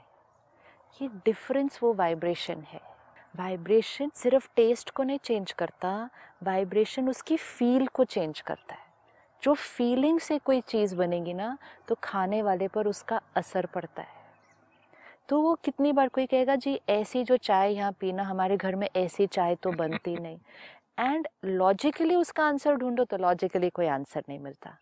ये 1.03 1.09
डिफरेंस 1.09 1.81
वो 1.83 1.95
वाइब्रेशन 1.95 2.61
है। 2.61 2.81
वाइब्रेशन 3.37 4.11
सिर्फ़ 4.15 4.49
टेस्ट 4.57 4.91
को 4.91 5.03
नहीं 5.03 5.19
चेंज 5.19 5.53
करता 5.53 6.11
वाइब्रेशन 6.43 7.09
उसकी 7.09 7.37
फील 7.37 7.87
को 7.87 8.05
चेंज 8.05 8.41
करता 8.41 8.75
है। 8.75 8.87
जो 9.43 9.55
फीलिंग 9.55 10.21
से 10.21 10.39
कोई 10.39 10.61
चीज़ 10.61 10.97
बनेगी 10.97 11.35
ना 11.35 11.59
तो 11.89 11.97
खाने 12.03 12.43
वाले 12.43 12.69
पर 12.69 12.87
उसका 12.87 13.21
असर 13.37 13.67
पड़ता 13.67 14.03
है। 14.03 14.17
तो 15.29 15.41
वो 15.43 15.55
कितनी 15.55 15.93
बार 15.93 16.09
कोई 16.09 16.27
कहेगा 16.27 16.57
जी 16.57 16.81
ऐसी 16.89 17.25
जो 17.25 17.37
चाय 17.37 17.73
यहाँ 17.73 17.93
पीना 17.93 18.23
हमारे 18.23 18.57
घर 18.57 18.75
में 18.75 18.89
ऐसी 18.97 19.27
चाय 19.27 19.55
तो 19.55 19.73
बनती 19.73 20.17
नहीं। 20.21 20.39
एंड 21.01 21.29
लॉजिकली 21.45 22.15
उसका 22.15 22.45
आंसर 22.45 22.75
ढूंढो 22.75 23.05
तो 23.05 23.17
लॉजिकली 23.17 23.71
कोई 23.71 23.87
आंसर 23.87 24.23
नहीं 24.29 24.39
मिलता। 24.39 24.79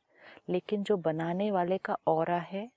लेकिन 0.48 0.83
जो 0.83 0.96
बनाने 0.96 1.50
वाले 1.50 1.79
का 1.79 1.96
और 2.07 2.31
है, 2.31 2.70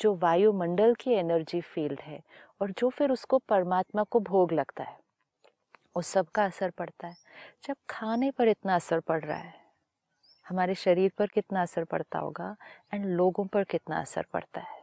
जो 0.00 0.14
वायुमंडल 0.14 0.94
की 0.94 1.10
एनर्जी 1.10 1.60
फ़ील्ड 1.60 2.00
है, 2.00 2.20
और 2.60 2.70
जो 2.70 2.88
फिर 2.88 3.10
उसको 3.10 3.38
परमात्मा 3.38 4.02
को 4.02 4.20
भोग 4.20 4.52
लगता 4.52 4.84
है, 4.84 4.98
उस 5.94 6.06
सब 6.06 6.26
का 6.26 6.44
असर 6.44 6.70
पड़ता 6.70 7.08
है। 7.08 7.16
जब 7.64 7.76
खाने 7.90 8.30
पर 8.30 8.48
इतना 8.48 8.74
असर 8.74 9.00
पड़ 9.00 9.24
रहा 9.24 9.38
है, 9.38 9.54
हमारे 10.48 10.74
शरीर 10.74 11.12
पर 11.18 11.26
कितना 11.26 11.62
असर 11.62 11.84
पड़ता 11.84 12.18
होगा 12.18 12.56
एंड 12.94 13.06
लोगों 13.06 13.46
पर 13.46 13.64
कितना 13.64 14.00
असर 14.00 14.26
पड़ता 14.32 14.60
है। 14.60 14.80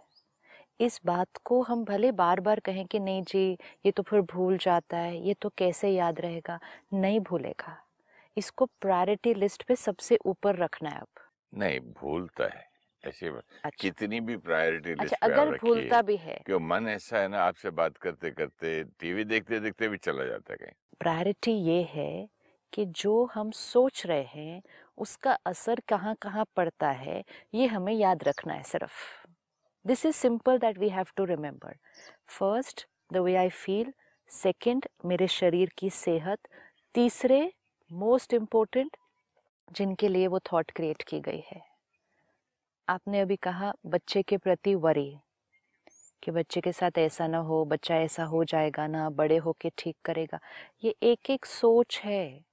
इस 0.80 1.02
बात 1.06 1.28
को 1.46 1.62
हम 1.62 1.86
भले 1.86 2.12
बार 2.12 2.40
बार 2.40 2.60
कहें 2.60 2.86
कि 2.86 3.00
नहीं 3.00 3.24
जी, 3.24 3.58
ये 3.86 3.92
तो 3.92 4.04
फिर 4.04 4.22
भूल 4.22 4.58
जाता 4.58 4.98
है, 4.98 5.28
ये 5.28 5.34
तो 5.34 5.50
कैसे 5.50 5.90
याद 5.90 6.22
रहेगा? 6.22 6.60
नहीं 6.94 7.20
भूलेगा। 7.20 7.87
इसको 8.38 8.66
प्रायोरिटी 8.82 9.34
लिस्ट 9.34 9.64
पे 9.64 9.76
सबसे 9.76 10.18
ऊपर 10.26 10.56
रखना 10.56 10.90
है 10.90 11.00
अब। 11.00 11.08
नहीं 11.54 11.80
भूलता 11.80 12.44
है। 12.44 12.66
ऐसे 13.04 13.30
अच्छा। 13.64 13.70
कितनी 13.82 14.20
भी 14.22 14.38
प्रायोरिटी 14.38 14.96
लिस्ट 14.96 15.02
अच्छा 15.02 15.28
अगर 15.28 15.50
भूलता 15.58 16.02
भी 16.02 16.18
है। 16.18 16.40
क्यों 16.46 16.60
मन 16.60 16.88
ऐसा 16.88 17.20
है 17.20 17.28
ना 17.28 17.40
आपसे 17.40 17.70
बात 17.70 17.98
करते 17.98 18.32
करते 18.32 18.84
टीवी 19.00 19.24
देखते 19.24 19.60
देखते 19.60 19.88
भी 19.88 19.98
चला 19.98 20.26
जाता 20.26 20.54
है 20.54 20.58
कहीं। 20.58 20.72
प्रायोरिटी 21.00 21.52
ये 21.52 21.82
है 21.84 22.28
कि 22.74 22.86
जो 22.86 23.26
हम 23.26 23.52
सोच 23.52 24.06
रहे 24.06 24.24
हैं 24.24 24.62
उसका 24.98 25.34
असर 25.46 25.80
कहाँ 25.88 26.16
कहाँ 26.22 26.46
पड़ता 26.56 26.90
है 26.92 27.24
ये 27.54 27.66
हमें 27.66 27.94
याद 27.94 28.24
रखना 28.24 28.54
है 28.54 28.64
सिर्फ़। 28.64 29.28
This 29.86 30.06
is 30.06 30.16
simple 30.16 30.58
that 30.58 30.78
we 30.78 30.90
have 30.90 31.06
to 31.16 31.24
remember 31.24 31.76
first 32.30 32.88
the 33.14 33.18
way 33.18 33.36
I 33.36 33.50
feel 33.50 33.94
second 34.32 34.86
मेरे 35.06 35.28
शरीर 35.28 35.72
की 35.78 35.90
सेहत. 35.90 36.40
तीसरे 36.96 37.54
मोस्ट 37.92 38.34
इम्पोर्टेंट 38.34 38.98
जिनके 39.72 40.08
लिए 40.08 40.28
वो 40.28 40.40
थॉट 40.40 40.72
क्रिएट 40.72 41.02
की 41.02 41.20
गई 41.20 41.44
है। 41.52 41.62
आपने 42.88 43.20
अभी 43.20 43.36
कहा 43.36 43.74
बच्चे 43.86 44.22
के 44.22 44.38
प्रति 44.38 44.76
वरी 44.76 45.20
कि 46.24 46.32
बच्चे 46.32 46.62
के 46.62 46.72
साथ 46.72 46.98
ऐसा 46.98 47.28
ना 47.28 47.38
हो 47.38 47.66
बच्चा 47.66 47.96
ऐसा 47.96 48.24
हो 48.24 48.44
जाएगा 48.44 48.88
ना 48.88 49.10
बड़े 49.10 49.38
होके 49.38 49.70
ठीक 49.78 49.96
करेगा। 50.06 50.40
ये 50.84 50.96
एक 51.04 51.30
एक 51.30 51.46
सोच 51.46 52.02
है 52.04 52.44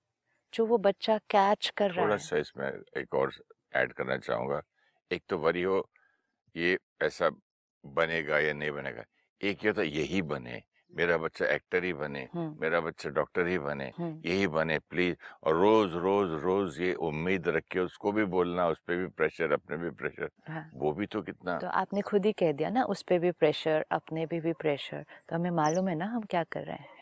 जो 0.55 0.67
वो 0.67 0.79
बच्चा 0.79 1.19
कैच 1.19 1.73
कर 1.77 1.91
रहा 1.91 2.05
है। 2.05 2.07
थोड़ा 2.07 2.17
सा 2.17 2.37
इसमें 2.37 2.67
एक 2.97 3.15
और 3.15 3.33
ऐड 3.77 3.93
करना 3.93 4.17
चाहूँगा। 4.17 4.63
एक 5.11 5.23
तो 5.29 5.39
वरी 5.39 5.63
हो 5.63 5.89
ये 6.57 6.79
ऐसा 7.03 7.31
बनेगा 7.85 8.39
या 8.39 8.53
नहीं 8.53 8.71
बनेगा? 8.71 9.05
एक 9.41 9.65
ये 9.65 9.73
तो 9.73 9.83
यही 9.83 10.23
बने। 10.23 10.63
मेरा 10.95 11.17
बच्चा 11.19 11.47
एक्टर 11.55 11.85
ही 11.85 11.93
बने 11.95 12.27
मेरा 12.35 12.81
बच्चा 12.81 13.11
डॉक्टर 13.11 13.47
ही 13.47 13.59
बने 13.59 13.91
यही 14.01 14.47
बने 14.49 14.79
प्लीज़। 14.81 15.17
और 15.43 15.57
रोज 15.57 15.95
रोज 15.95 16.31
रोज 16.43 16.81
ये 16.81 16.93
उम्मीद 17.03 17.49
रख 17.49 17.65
के 17.71 17.81
उसको 17.81 18.13
भी 18.13 18.25
बोलना 18.35 18.67
उस 18.69 18.81
पर 18.81 18.97
भी 18.97 19.07
प्रेशर 19.17 19.53
अपने 19.53 19.77
भी 19.77 19.91
प्रेशर। 19.93 20.31
हाँ। 20.49 20.71
वो 20.75 20.93
भी 20.93 21.07
तो 21.07 21.23
कितना 21.23 21.59
तो 21.59 21.67
आपने 21.69 22.01
खुद 22.03 22.27
ही 22.27 22.33
कह 22.33 22.53
दिया 22.53 22.71
ना 22.71 22.85
उस 22.85 23.03
पे 23.03 23.19
भी 23.19 23.31
प्रेशर 23.33 23.85
अपने 23.93 24.27
पे 24.27 24.41
भी 24.41 24.53
प्रेशर। 24.55 25.05
तो 25.29 25.37
हमें 25.37 25.51
मालूम 25.53 25.89
है 25.89 25.95
ना 25.95 26.07
हम 26.07 26.23
क्या 26.31 26.43
कर 26.53 26.65
रहे 26.65 26.77
हैं। 26.77 26.93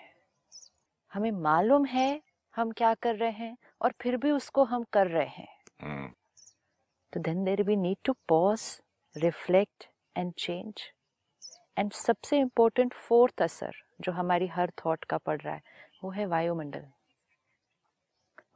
हमें 1.12 1.30
मालूम 1.42 1.84
है 1.86 2.20
हम 2.54 2.70
क्या 2.72 2.92
कर 2.94 3.16
रहे 3.16 3.30
हैं 3.32 3.56
और 3.82 3.92
फिर 4.00 4.16
भी 4.16 4.30
उसको 4.30 4.64
हम 4.64 4.84
कर 4.92 5.06
रहे 5.08 5.26
हैं। 5.28 6.12
तो 7.12 7.20
then 7.20 7.44
there 7.44 7.62
we 7.62 7.76
need 7.76 7.96
to 8.04 8.12
pause 8.28 8.60
reflect 9.16 9.84
and 10.16 10.32
change 10.38 10.82
and 11.78 11.92
सबसे 11.92 12.38
इम्पोर्टेंट 12.38 12.94
फोर्थ 12.94 13.42
असर 13.42 13.72
जो 14.00 14.12
हमारी 14.12 14.46
हर 14.46 14.70
थॉट 14.70 15.04
का 15.04 15.18
पड़ 15.18 15.40
रहा 15.40 15.54
है, 15.54 15.62
वो 16.04 16.10
है 16.10 16.26
वायुमंडल। 16.26 16.86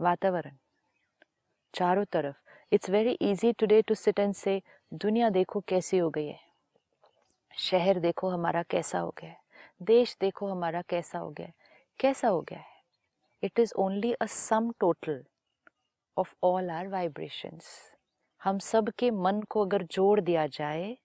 वातावरण। 0.00 0.56
चारों 1.74 2.04
तरफ़। 2.04 2.36
It's 2.72 2.90
very 2.90 3.12
easy 3.12 3.52
today 3.52 3.82
to 3.82 3.94
sit 3.94 4.18
and 4.18 4.34
से 4.34 4.62
दुनिया 4.94 5.30
देखो 5.30 5.60
कैसी 5.60 5.98
हो 5.98 6.10
गई 6.10 6.26
है। 6.26 6.40
शहर 7.58 7.98
देखो 7.98 8.28
हमारा 8.28 8.62
कैसा 8.62 8.98
हो 8.98 9.14
गया 9.18 9.30
है। 9.30 9.40
देश 9.82 10.16
देखो 10.20 10.46
हमारा 10.48 10.82
कैसा 10.82 11.18
हो 11.18 11.30
गया 11.30 11.46
है। 11.46 11.54
कैसा 12.00 12.28
हो 12.28 12.40
गया 12.40 12.58
है? 12.58 12.76
It 13.42 13.58
is 13.58 13.72
only 13.76 14.12
a 14.12 14.26
sum 14.26 14.72
total 14.80 15.24
of 16.16 16.34
all 16.42 16.70
our 16.70 16.88
vibrations 16.88 17.94
हम 18.44 18.58
सब 18.58 18.88
के 18.88 19.10
मन 19.10 19.42
को 19.42 19.64
अगर 19.64 19.82
जोड़ 19.82 20.20
दिया 20.20 20.46
जाए 20.46 20.98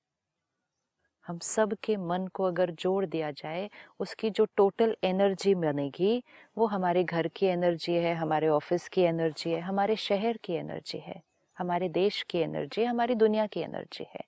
हम 1.31 1.37
सब 1.39 1.73
के 1.83 1.95
मन 1.97 2.27
को 2.27 2.43
अगर 2.43 2.71
जोड़ 2.71 3.05
दिया 3.05 3.29
जाए, 3.31 3.69
उसकी 3.99 4.29
जो 4.29 4.45
टोटल 4.57 4.95
एनर्जी 5.03 5.53
बनेगी, 5.55 6.23
वो 6.57 6.65
हमारे 6.65 7.03
घर 7.03 7.27
की 7.27 7.45
एनर्जी 7.45 7.93
है, 7.93 8.13
हमारे 8.15 8.47
ऑफ़िस 8.47 8.87
की 8.89 9.01
एनर्जी 9.01 9.51
है, 9.51 9.59
हमारे 9.59 9.95
शहर 9.95 10.37
की 10.37 10.53
एनर्जी 10.53 10.97
है, 10.97 11.21
हमारे 11.57 11.89
देश 11.89 12.21
की 12.29 12.39
एनर्जी 12.39 12.83
हमारी 12.83 13.15
दुनिया 13.15 13.45
की 13.47 13.59
एनर्जी 13.59 14.07
है। 14.15 14.23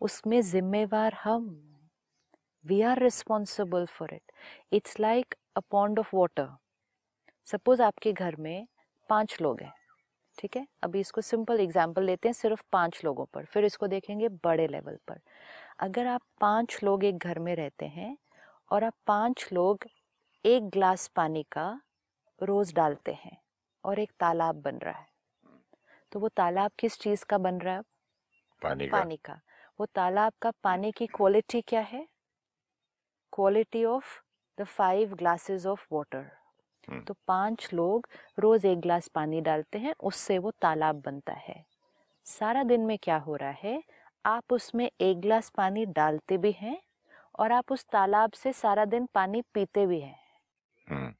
उसमें 0.00 0.40
जिम्मेवार 0.42 1.14
हम 1.14 1.48
we 2.64 2.80
are 2.82 3.02
responsible 3.02 3.86
for 3.86 4.14
it 4.14 4.32
it's 4.72 5.00
like 5.00 5.34
a 5.56 5.60
pond 5.70 5.98
of 5.98 6.16
water 6.16 6.48
suppose 7.46 7.82
आपके 7.82 8.12
घर 8.12 8.36
में 8.36 8.66
पाँच 9.10 9.36
लोग 9.42 9.60
हैं, 9.62 9.72
ठीक 10.38 10.56
है? 10.56 10.66
अभी 10.82 11.00
इसको 11.00 11.20
सिंपल 11.20 11.60
एग्ज़ाम्पल 11.60 12.04
लेते 12.04 12.28
हैं, 12.28 12.32
सिर्फ़ 12.34 12.62
पाँच 12.72 13.00
लोगों 13.04 13.24
पर, 13.24 13.44
फिर 13.44 13.64
इसको 13.64 13.86
देखेंगे 13.86 14.28
बड़े 14.44 14.66
लेवल 14.68 14.98
पर। 15.08 15.20
अगर 15.78 16.06
आप 16.06 16.22
पाँच 16.40 16.78
लोग 16.84 17.04
एक 17.04 17.18
घर 17.18 17.38
में 17.38 17.56
रहते 17.56 17.86
हैं 17.86 18.16
और 18.70 18.84
आप 18.84 18.94
पाँच 19.06 19.48
लोग 19.52 19.84
एक 20.44 20.68
ग्लास 20.70 21.06
पानी 21.08 21.42
का 21.52 21.68
रोज 22.42 22.74
डालते 22.74 23.12
हैं 23.12 23.36
और 23.84 23.98
एक 23.98 24.12
तालाब 24.20 24.62
बन 24.62 24.78
रहा 24.78 24.98
है 25.00 25.08
तो 26.12 26.20
वो 26.20 26.28
तालाब 26.28 26.70
किस 26.78 26.98
चीज़ 26.98 27.24
का 27.24 27.38
बन 27.38 27.58
रहा 27.58 27.74
है? 27.74 27.82
पानी 28.62 28.88
का। 28.88 28.92
पानी 28.92 29.16
का। 29.16 29.40
वो 29.80 29.86
तालाब 29.86 30.32
का 30.42 30.50
पानी 30.64 30.92
की 30.92 31.06
क्वालिटी 31.06 31.60
क्या 31.60 31.80
है? 31.80 32.06
Quality 33.32 33.84
of 33.84 34.20
the 34.58 34.64
five 34.64 35.14
glasses 35.14 35.66
of 35.66 35.86
water. 35.92 36.30
तो 37.06 37.14
पाँच 37.28 37.68
लोग 37.74 38.08
रोज 38.38 38.66
एक 38.66 38.80
ग्लास 38.80 39.08
पानी 39.08 39.40
डालते 39.40 39.78
हैं 39.78 39.94
उससे 40.00 40.38
वो 40.38 40.50
तालाब 40.50 41.00
बनता 41.00 41.32
है। 41.32 41.64
सारा 42.26 42.62
दिन 42.64 42.80
में 42.80 42.98
क्या 43.02 43.16
हो 43.18 43.36
रहा 43.36 43.50
है? 43.50 43.82
आप 44.26 44.52
उसमें 44.52 44.90
एक 45.00 45.20
ग्लास 45.20 45.48
पानी 45.48 45.86
डालते 45.86 46.38
भी 46.38 46.52
हैं 46.52 46.82
और 47.38 47.52
आप 47.52 47.72
उस 47.72 47.84
तालाब 47.84 48.32
से 48.32 48.52
सारा 48.52 48.84
दिन 48.84 49.08
पानी 49.14 49.42
पीते 49.42 49.86
भी 49.86 50.00
हैं। 50.00 50.20
हम्म, 50.90 51.14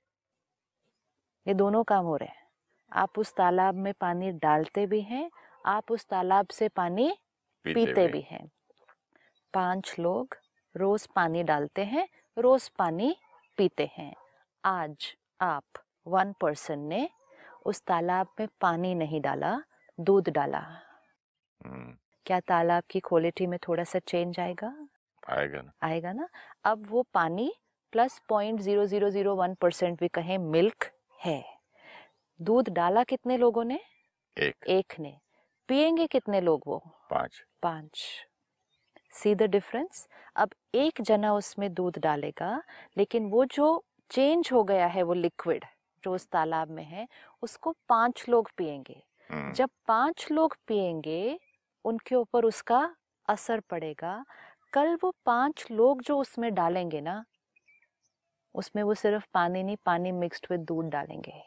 ये 1.46 1.54
दोनों 1.54 1.84
काम 1.84 2.04
हो 2.04 2.16
रहे 2.16 2.28
हैं। 2.28 2.46
आप 2.92 3.18
उस 3.18 3.34
तालाब 3.34 3.74
में 3.74 3.94
पानी 3.94 4.30
डालते 4.32 4.86
भी 4.86 5.00
हैं 5.00 5.30
आप 5.66 5.92
उस 5.92 6.06
तालाब 6.06 6.46
से 6.46 6.68
पानी 6.68 7.18
पीते 7.64 7.86
पीते 7.86 8.06
भी 8.06 8.12
भी 8.12 8.20
हैं। 8.20 8.50
पाँच 9.54 9.96
लोग 9.98 10.36
रोज 10.76 11.06
पानी 11.06 11.42
डालते 11.42 11.84
हैं 11.84 12.08
रोज 12.38 12.68
पानी 12.68 13.16
पीते 13.56 13.90
हैं। 13.96 14.14
आज 14.64 15.16
आप 15.40 15.64
वन 16.06 16.32
पर्सन 16.40 16.78
ने 16.78 17.10
उस 17.66 17.82
तालाब 17.82 18.26
में 18.40 18.48
पानी 18.60 18.94
नहीं 18.94 19.20
डाला 19.20 19.62
दूध 20.00 20.30
डाला। 20.30 20.82
हम्म, 21.66 21.96
क्या 22.26 22.40
तालाब 22.40 22.82
की 22.90 23.00
क्वालिटी 23.00 23.46
में 23.46 23.58
थोड़ा 23.68 23.84
सा 23.84 23.98
चेंज 23.98 24.40
आएगा? 24.40 24.88
आएगा 25.30 25.62
ना। 25.62 25.72
आएगा 25.82 26.12
ना? 26.12 26.28
अब 26.64 26.86
वो 26.90 27.02
पानी 27.14 27.52
plus 27.92 28.20
point 28.28 28.60
zero 28.60 28.86
zero 28.86 29.10
zero 29.10 29.34
one 29.34 29.54
percent 29.54 30.00
भी 30.00 30.08
कहें 30.08 30.38
मिल्क 30.38 30.90
है। 31.24 31.44
दूध 32.40 32.68
डाला 32.68 33.04
कितने 33.04 33.36
लोगों 33.36 33.64
ने? 33.64 33.80
एक। 34.36 34.54
एक 34.68 34.94
ने। 35.00 35.16
पिएँगे 35.68 36.06
कितने 36.06 36.40
लोग 36.40 36.62
वो? 36.66 36.78
पाँच। 37.10 37.44
पाँच। 37.62 38.26
सी 39.12 39.34
द 39.34 39.42
डिफरेंस 39.42 40.08
अब 40.36 40.50
एक 40.74 41.00
जना 41.00 41.34
उसमें 41.34 41.74
दूध 41.74 41.98
डालेगा 41.98 42.62
लेकिन 42.98 43.26
वो 43.30 43.44
जो 43.44 43.84
चेंज 44.10 44.50
हो 44.52 44.64
गया 44.64 44.86
है 44.86 45.02
वो 45.02 45.14
लिक्विड 45.14 45.64
जो 46.04 46.14
उस 46.14 46.26
तालाब 46.26 46.70
में 46.70 46.84
है 46.84 47.08
उसको 47.42 47.74
पाँच 47.88 48.24
लोग 48.28 48.50
पिएँगे। 48.56 49.02
हम्म, 49.30 49.52
जब 49.52 49.70
पाँच 49.88 50.28
लोग 50.32 50.56
पिएँगे 50.68 51.38
उनके 51.86 52.14
ऊपर 52.14 52.44
उसका 52.44 52.88
असर 53.28 53.60
पड़ेगा। 53.60 54.24
कल 54.72 54.96
वो 55.02 55.14
पाँच 55.26 55.66
लोग 55.70 56.02
जो 56.02 56.18
उसमें 56.18 56.54
डालेंगे 56.54 57.00
ना 57.00 57.24
उसमें 58.54 58.82
वो 58.82 58.94
सिर्फ़ 58.94 59.24
पानी 59.34 59.62
नहीं 59.62 59.76
पानी 59.86 60.12
मिक्स्ड 60.12 60.46
विद 60.50 60.60
दूध 60.60 60.88
डालेंगे। 60.90 61.42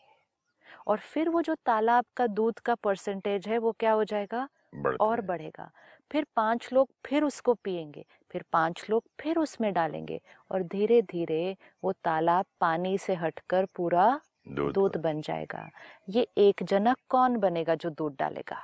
और 0.87 0.99
फिर 0.99 1.29
वो 1.29 1.41
जो 1.41 1.55
तालाब 1.65 2.05
का 2.17 2.27
दूध 2.27 2.59
का 2.59 2.75
परसेंटेज 2.75 3.47
है 3.47 3.57
वो 3.57 3.71
क्या 3.79 3.91
हो 3.91 4.03
जाएगा? 4.03 4.47
और 4.99 5.21
बढ़ेगा। 5.21 5.69
फिर 6.11 6.25
पाँच 6.35 6.69
लोग 6.73 6.89
फिर 7.05 7.23
उसको 7.23 7.53
पिएँगे 7.53 8.05
फिर 8.31 8.43
पाँच 8.53 8.85
लोग 8.89 9.03
फिर 9.21 9.37
उसमें 9.37 9.73
डालेंगे 9.73 10.19
और 10.51 10.63
धीरे 10.63 11.01
धीरे 11.03 11.55
वो 11.83 11.91
तालाब 12.03 12.45
पानी 12.61 12.97
से 12.97 13.15
हटकर 13.15 13.65
पूरा 13.75 14.19
दूध 14.67 14.97
बन 14.97 15.21
जाएगा। 15.21 15.69
ये 16.09 16.27
एक 16.39 16.63
जना 16.63 16.95
कौन 17.09 17.37
बनेगा 17.37 17.75
जो 17.75 17.89
दूध 17.89 18.15
डालेगा? 18.19 18.61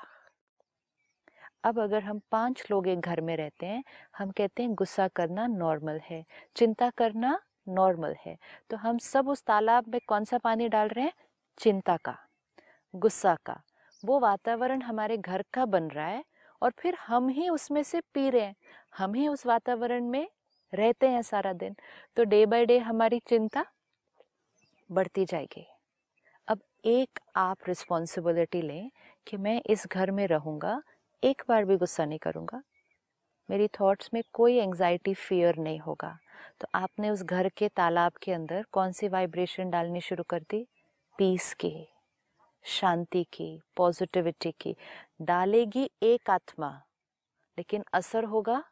अब 1.66 1.80
अगर 1.80 2.04
हम 2.04 2.22
पाँच 2.32 2.64
लोग 2.72 2.88
एक 2.88 3.00
घर 3.00 3.22
में 3.22 3.36
रहते 3.38 3.66
हैं, 3.66 3.84
हम 4.18 4.32
कहते 4.32 4.64
हैं 4.64 4.74
गुस्सा 4.74 5.08
करना 5.08 5.48
नॉर्मल 5.48 6.00
है, 6.10 6.24
चिंता 6.56 6.90
करना 6.90 7.40
नॉर्मल 7.70 8.16
है। 8.26 8.38
तो 8.70 8.78
हम 8.78 8.98
सब 8.98 9.30
उस 9.30 9.44
तालाब 9.44 9.88
में 9.88 10.00
कौन 10.08 10.24
सा 10.24 10.38
पानी 10.38 10.70
डाल 10.70 10.88
रहे 10.88 11.06
हैं? 11.06 11.14
चिंता 11.58 11.98
का, 11.98 12.18
गुस्सा 12.94 13.36
का। 13.46 13.62
वो 14.04 14.20
वातावरण 14.20 14.82
हमारे 14.82 15.18
घर 15.18 15.44
का 15.54 15.66
बन 15.66 15.88
रहा 15.88 16.08
है 16.08 16.24
और 16.62 16.74
फिर 16.80 16.96
हम 17.08 17.30
ही 17.30 17.50
उसमें 17.50 17.84
से 17.84 18.02
पी 18.14 18.30
रहे 18.30 18.42
हैं। 18.42 18.56
हम 18.98 19.14
ही 19.14 19.28
उस 19.28 19.46
वातावरण 19.46 20.04
में 20.04 20.28
रहते 20.74 21.08
हैं 21.08 21.22
सारा 21.22 21.54
दिन। 21.54 21.76
तो 22.18 22.24
डे 22.24 22.46
बाय 22.46 22.66
डे 22.66 22.78
हमारी 22.80 23.20
चिंता 23.20 23.66
बढ़ती 24.90 25.26
जाएगी। 25.26 25.66
अब 26.48 26.60
एक 26.86 27.20
आप 27.36 27.58
रिस्पॉन्सिबिलिटी 27.68 28.62
लें 28.62 28.92
कि 29.28 29.38
मैं 29.38 29.62
इस 29.66 29.88
घर 29.88 30.12
में 30.12 30.28
रहूँगा 30.28 30.82
एक 31.26 31.42
बार 31.50 31.66
भी 31.66 31.78
गुस्सा 31.78 32.06
नहीं 32.06 32.20
करूँगा। 32.20 32.64
मेरी 33.50 33.68
थॉट्स 33.68 34.10
में 34.14 34.24
कोई 34.34 34.58
एंजाइटी 34.58 35.14
फियर 35.14 35.58
नहीं 35.58 35.80
होगा। 35.80 36.18
तो 36.62 36.68
आपने 36.76 37.10
उस 37.10 37.24
घर 37.24 37.50
के 37.50 37.68
तालाब 37.68 38.12
के 38.24 38.32
अंदर 38.32 38.66
कौन 38.72 38.92
सी 38.92 39.08
वाइब्रेशन 39.08 39.70
डालनी 39.70 40.02
शुरू 40.02 40.24
कर 40.24 40.40
दी? 40.40 40.68
पीस 41.18 41.54
की 41.54 41.88
शांति 42.64 43.24
की 43.24 43.62
पॉजिटिविटी 43.78 44.52
की। 44.52 44.76
डालेगी 45.22 45.90
एक 46.04 46.30
आत्मा 46.30 46.82
लेकिन 47.58 47.84
असर 47.94 48.24
होगा 48.24 48.64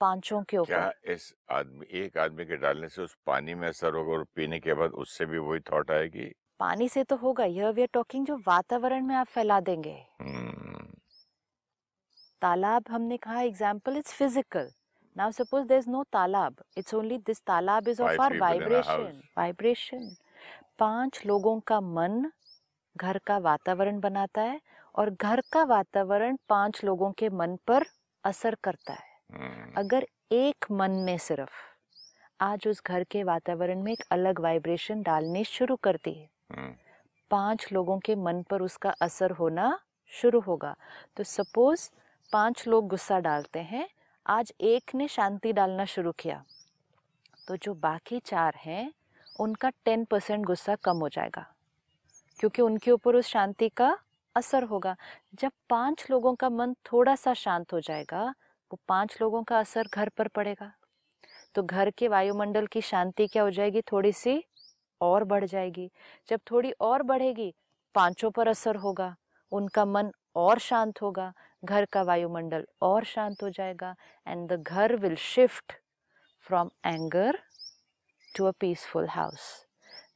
पाँचों 0.00 0.42
के 0.42 0.56
क्या 0.56 0.86
ऊपर। 0.86 1.12
इस 1.12 1.34
आदमी 1.50 1.86
एक 1.90 2.18
आदमी 2.18 2.44
के 2.44 2.56
डालने 2.56 2.88
से 2.88 3.02
उस 3.02 3.16
पानी 3.26 3.54
में 3.54 3.68
असर 3.68 3.94
होगा 3.94 4.12
और 4.12 4.24
पीने 4.24 4.60
के 4.60 4.74
बाद 4.74 4.90
उससे 4.90 5.26
भी 5.26 5.38
वही 5.38 5.60
थॉट 5.60 5.90
आएगी? 5.90 6.32
पानी 6.60 6.88
से 6.88 7.04
तो 7.04 7.16
होगा 7.16 7.44
यह 7.44 7.68
वी 7.68 7.82
आर 7.82 7.88
टॉकिंग 7.92 8.26
जो 8.26 8.36
वातावरण 8.36 9.06
में 9.06 9.14
आप 9.14 9.26
फैला 9.26 9.60
देंगे। 9.60 10.06
हम्म, 10.20 10.99
तालाब 12.42 12.84
हमने 12.90 13.16
कहा 13.16 13.40
example 13.42 13.96
it's 13.96 14.12
physical 14.12 14.70
now 15.16 15.30
suppose 15.32 15.66
there 15.68 15.78
is 15.78 15.88
no 15.90 16.02
तालाब 16.12 16.62
इट्स 16.78 16.94
ओनली 16.94 17.18
दिस 17.26 17.42
तालाब 17.46 17.88
is 17.88 18.02
of 18.02 18.20
our 18.22 18.36
vibration 18.38 19.20
vibration 19.38 20.10
पाँच 20.78 21.22
लोगों 21.26 21.58
का 21.66 21.80
मन 21.80 22.30
घर 22.96 23.18
का 23.26 23.38
वातावरण 23.38 24.00
बनाता 24.00 24.42
है 24.42 24.60
और 24.94 25.10
घर 25.10 25.42
का 25.52 25.62
वातावरण 25.64 26.36
पाँच 26.48 26.84
लोगों 26.84 27.10
के 27.12 27.28
मन 27.30 27.56
पर 27.66 27.84
असर 28.24 28.56
करता 28.64 28.92
है। 28.92 29.08
हम्म, 29.32 29.72
अगर 29.76 30.06
एक 30.32 30.64
मन 30.70 30.90
ने 31.04 31.16
सिर्फ़ 31.18 31.50
आज 32.40 32.66
उस 32.68 32.82
घर 32.86 33.04
के 33.04 33.22
वातावरण 33.24 33.82
में 33.82 33.92
एक 33.92 34.02
अलग 34.12 34.40
वाइब्रेशन 34.40 35.02
डालनी 35.02 35.44
शुरू 35.44 35.76
कर 35.76 35.96
दी 36.04 36.14
हम्म, 36.50 36.72
पाँच 37.30 37.66
लोगों 37.72 37.98
के 37.98 38.14
मन 38.16 38.42
पर 38.50 38.62
उसका 38.62 38.90
असर 39.02 39.30
होना 39.30 39.78
शुरू 40.12 40.40
होगा। 40.40 40.74
तो 41.16 41.24
सपोज़ 41.24 41.88
पाँच 42.32 42.68
लोग 42.68 42.88
गुस्सा 42.88 43.18
डालते 43.18 43.58
हैं। 43.58 43.88
आज 44.26 44.52
एक 44.60 44.94
ने 44.94 45.08
शांति 45.08 45.52
डालना 45.52 45.84
शुरू 45.84 46.12
किया। 46.12 46.44
तो 47.48 47.56
जो 47.56 47.74
बाकी 47.74 48.18
चार 48.18 48.54
हैं, 48.54 48.92
उनका 49.40 49.70
टेन 49.70 50.04
परसेंट 50.04 50.46
गुस्सा 50.46 50.74
कम 50.74 50.96
हो 50.96 51.08
जाएगा। 51.08 51.54
क्योंकि 52.40 52.62
उनके 52.62 52.90
ऊपर 52.90 53.16
उस 53.16 53.26
शांति 53.26 53.68
का 53.68 53.98
असर 54.36 54.62
होगा। 54.62 54.96
जब 55.34 55.52
पाँच 55.70 56.06
लोगों 56.10 56.34
का 56.34 56.50
मन 56.50 56.74
थोड़ा 56.74 57.14
सा 57.14 57.34
शांत 57.34 57.72
हो 57.72 57.80
जाएगा, 57.80 58.34
वो 58.72 58.78
पाँच 58.88 59.18
लोगों 59.20 59.42
का 59.42 59.58
असर 59.58 59.88
घर 59.94 60.08
पर 60.08 60.28
पड़ेगा। 60.28 60.72
तो 61.54 61.62
घर 61.62 61.90
के 61.90 62.08
वायुमंडल 62.08 62.66
की 62.66 62.80
शांति 62.80 63.26
क्या 63.26 63.42
हो 63.42 63.50
जाएगी? 63.50 63.80
थोड़ी 63.80 64.12
सी 64.12 64.44
और 65.00 65.24
बढ़ 65.24 65.44
जाएगी। 65.44 65.90
जब 66.28 66.40
थोड़ी 66.50 66.72
और 66.72 67.02
बढ़ेगी, 67.02 67.54
पाँचों 67.94 68.30
पर 68.30 68.48
असर 68.48 68.76
होगा। 68.76 69.16
उनका 69.52 69.84
मन 69.84 70.12
और 70.36 70.58
शांत 70.58 71.02
होगा। 71.02 71.32
घर 71.64 71.84
का 71.84 72.02
वायुमंडल 72.02 72.66
और 72.82 73.04
शांत 73.04 73.42
हो 73.42 73.50
जाएगा 73.50 73.94
एंड 74.26 74.48
द 74.48 74.62
घर 74.62 74.96
will 74.96 75.16
shift 75.16 75.72
from 76.46 76.70
anger 76.86 77.38
to 78.36 78.46
a 78.46 78.50
peaceful 78.50 79.08
house 79.08 79.66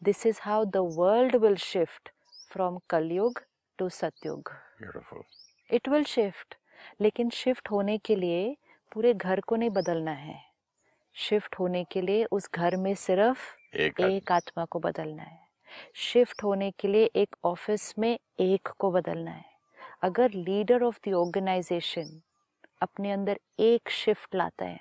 this 0.04 0.26
is 0.26 0.40
how 0.42 0.64
the 0.64 0.76
world 0.76 1.36
will 1.36 1.56
shift 1.56 2.10
from 2.52 2.78
Kalyug 2.90 3.40
to 3.78 3.88
Satyug 3.88 4.50
it 5.70 5.88
will 5.88 6.04
shift 6.04 6.54
लेकिन 7.00 7.30
शिफ्ट 7.30 7.70
होने 7.70 7.98
के 7.98 8.16
लिए 8.16 8.56
पूरे 8.92 9.14
घर 9.14 9.40
को 9.40 9.56
नहीं 9.56 9.70
बदलना 9.70 10.10
है। 10.10 10.40
शिफ्ट 11.14 11.58
होने 11.58 11.84
के 11.84 12.00
लिए 12.00 12.24
उस 12.24 12.50
घर 12.54 12.76
में 12.76 12.94
सिर्फ़ 12.94 13.40
एक, 13.76 14.00
एक 14.00 14.32
आत्मा 14.32 14.64
को 14.64 14.78
बदलना 14.78 15.22
है। 15.22 15.48
शिफ्ट 15.94 16.42
होने 16.42 16.70
के 16.70 16.88
लिए 16.88 17.10
एक 17.16 17.36
ऑफ़िस 17.44 17.94
में 17.98 18.18
एक 18.40 18.68
को 18.68 18.90
बदलना 18.90 19.30
है। 19.30 19.53
अगर 20.04 20.30
लीडर 20.30 20.82
ऑफ़ 20.82 20.98
द 21.08 21.12
ऑर्गेनाइजेशन 21.12 22.08
अपने 22.82 23.12
अंदर 23.12 23.38
एक 23.60 23.90
शिफ्ट 23.90 24.34
लाता 24.34 24.64
है 24.64 24.80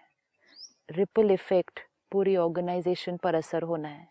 रिपल 0.89 1.31
इफ़ेक्ट 1.31 1.79
पूरी 2.11 2.35
ऑर्गेनाइजेशन 2.37 3.17
पर 3.17 3.35
असर 3.35 3.63
होना 3.63 3.87
है। 3.87 4.07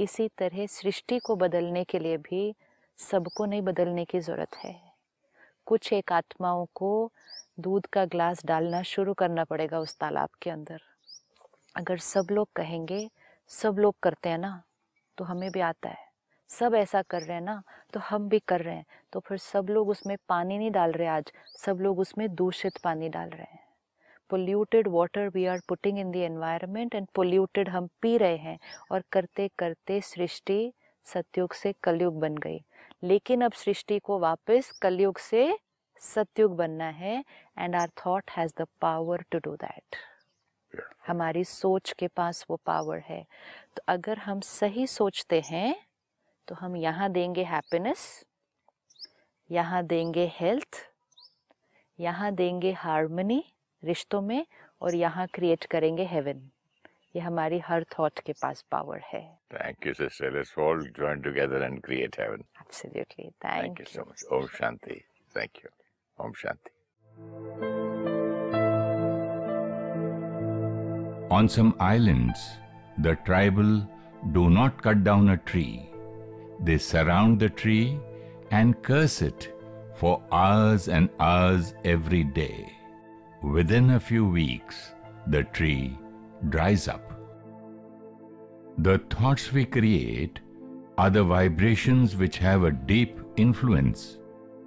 इसी 0.00 0.28
तरह 0.38 0.66
सृष्टि 0.66 1.18
को 1.18 1.36
बदलने 1.36 1.84
के 1.84 1.98
लिए 1.98 2.16
भी 2.16 2.54
सबको 2.98 3.44
नहीं 3.44 3.62
बदलने 3.62 4.04
की 4.04 4.20
ज़रूरत 4.20 4.56
है। 4.56 4.76
कुछ 5.66 5.92
एक 5.92 6.12
आत्माओं 6.12 6.66
को 6.74 7.12
दूध 7.60 7.86
का 7.86 8.04
ग्लास 8.04 8.46
डालना 8.46 8.82
शुरू 8.82 9.14
करना 9.14 9.44
पड़ेगा 9.44 9.78
उस 9.78 9.98
तालाब 9.98 10.28
के 10.42 10.50
अंदर। 10.50 10.80
अगर 11.74 11.98
सब 11.98 12.26
लोग 12.30 12.48
कहेंगे, 12.56 13.10
सब 13.48 13.78
लोग 13.78 13.94
करते 14.02 14.28
हैं 14.28 14.38
ना 14.38 14.62
तो 15.18 15.24
हमें 15.24 15.50
भी 15.50 15.60
आता 15.60 15.88
है। 15.88 16.03
सब 16.58 16.74
ऐसा 16.74 17.02
कर 17.02 17.22
रहे 17.22 17.34
हैं 17.34 17.44
ना 17.44 17.62
तो 17.92 18.00
हम 18.00 18.28
भी 18.28 18.38
कर 18.48 18.60
रहे 18.60 18.74
हैं। 18.74 18.84
तो 19.12 19.20
फिर 19.20 19.38
सब 19.38 19.66
लोग 19.70 19.88
उसमें 19.88 20.16
पानी 20.28 20.58
नहीं 20.58 20.70
डाल 20.70 20.92
रहे 20.92 21.08
आज 21.08 21.32
सब 21.58 21.78
लोग 21.80 21.98
उसमें 21.98 22.28
दूषित 22.34 22.78
पानी 22.84 23.08
डाल 23.08 23.30
रहे 23.30 23.42
हैं। 23.42 23.62
Polluted 24.30 24.88
water 24.88 25.28
we 25.28 25.44
are 25.46 25.60
putting 25.68 25.98
in 25.98 26.10
the 26.10 26.16
environment 26.16 26.94
and 26.94 27.06
polluted 27.14 27.68
हम 27.68 27.88
पी 28.02 28.16
रहे 28.18 28.36
हैं 28.36 28.58
और 28.92 29.02
करते 29.12 29.48
करते 29.58 30.00
सृष्टि 30.00 30.72
सतयुग 31.06 31.52
से 31.54 31.72
कलयुग 31.82 32.20
बन 32.20 32.36
गई। 32.36 32.60
लेकिन 33.02 33.44
अब 33.44 33.52
सृष्टि 33.52 33.98
को 33.98 34.18
वापस 34.18 34.70
कलयुग 34.82 35.18
से 35.18 35.56
सतयुग 36.00 36.56
बनना 36.56 36.88
है 36.92 37.22
and 37.58 37.76
our 37.76 37.88
thought 37.98 38.30
has 38.30 38.52
the 38.58 38.66
power 38.80 39.24
to 39.30 39.38
do 39.38 39.54
that 39.56 39.96
हमारी 41.08 41.44
सोच 41.44 41.92
के 41.98 42.08
पास 42.08 42.44
वो 42.50 42.56
पावर 42.66 42.98
है। 42.98 43.22
तो 43.76 43.82
अगर 43.88 44.18
हम 44.18 44.40
सही 44.40 44.86
सोचते 44.86 45.40
हैं 45.40 45.74
तो 46.48 46.54
हम 46.54 46.76
यहाँ 46.76 47.10
देंगे 47.12 47.42
हैप्पीनेस 47.44 48.24
यहाँ 49.50 49.82
देंगे 49.86 50.32
हेल्थ 50.36 50.76
यहाँ 51.98 52.32
देंगे 52.34 52.72
हारमोनी 52.72 53.42
रिश्तों 53.82 54.20
में 54.20 54.44
और 54.80 54.94
यहाँ 54.94 55.26
क्रिएट 55.34 55.64
करेंगे 55.64 56.04
हेवन 56.04 56.50
ये 57.16 57.22
हमारी 57.22 57.58
हर 57.58 57.84
थॉट 57.98 58.18
के 58.18 58.32
पास 58.32 58.64
पावर 58.70 59.00
है। 59.12 59.22
Thank 59.54 59.86
you 59.86 59.92
sister 59.94 60.42
all 60.62 60.82
join 60.98 61.20
together 61.22 61.62
and 61.62 61.80
create 61.82 62.18
heaven 62.20 62.44
absolutely 62.60 63.30
thank 63.44 63.80
you 63.80 63.86
so 63.86 64.04
much 64.10 64.24
Om 64.32 64.46
Shanti 64.56 65.00
thank 65.34 65.64
you 65.64 65.70
Om 66.18 66.32
Shanti 66.32 66.70
on 71.34 71.46
some 71.48 71.72
islands 71.82 72.48
the 73.00 73.16
tribal 73.24 73.80
do 74.32 74.48
not 74.48 74.80
cut 74.80 75.04
down 75.04 75.30
a 75.30 75.34
tree 75.46 75.64
They 76.64 76.78
surround 76.78 77.40
the 77.40 77.50
tree 77.50 77.98
and 78.50 78.82
curse 78.82 79.20
it 79.20 79.52
for 79.94 80.22
hours 80.32 80.88
and 80.88 81.10
hours 81.20 81.74
every 81.84 82.24
day. 82.24 82.72
Within 83.42 83.90
a 83.90 84.00
few 84.00 84.26
weeks, 84.26 84.94
the 85.26 85.44
tree 85.44 85.98
dries 86.48 86.88
up. 86.88 87.12
The 88.78 88.98
thoughts 89.10 89.52
we 89.52 89.66
create 89.66 90.40
are 90.96 91.10
the 91.10 91.24
vibrations 91.24 92.16
which 92.16 92.38
have 92.38 92.64
a 92.64 92.70
deep 92.70 93.18
influence 93.36 94.18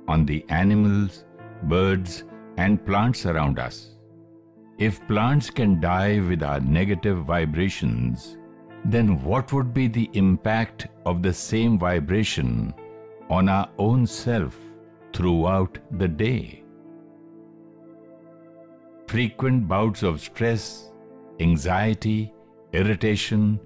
on 0.08 0.26
the 0.26 0.46
animals, 0.50 1.26
birds, 1.64 2.26
and 2.58 2.86
plants 2.86 3.26
around 3.26 3.58
us. 3.58 3.96
If 4.78 5.06
plants 5.08 5.50
can 5.50 5.82
die 5.82 6.20
with 6.20 6.44
our 6.44 6.60
negative 6.60 7.26
vibrations, 7.26 8.37
then 8.90 9.22
what 9.22 9.52
would 9.52 9.74
be 9.74 9.88
the 9.88 10.10
impact 10.14 10.88
of 11.06 11.22
the 11.22 11.34
same 11.34 11.78
vibration 11.78 12.74
on 13.30 13.50
our 13.50 13.70
own 13.78 14.08
self 14.08 14.58
throughout 15.14 15.78
the 15.98 16.08
day? 16.08 16.64
Frequent 19.08 19.68
bouts 19.68 20.04
of 20.04 20.22
stress, 20.22 20.92
anxiety, 21.42 22.34
irritation, 22.72 23.60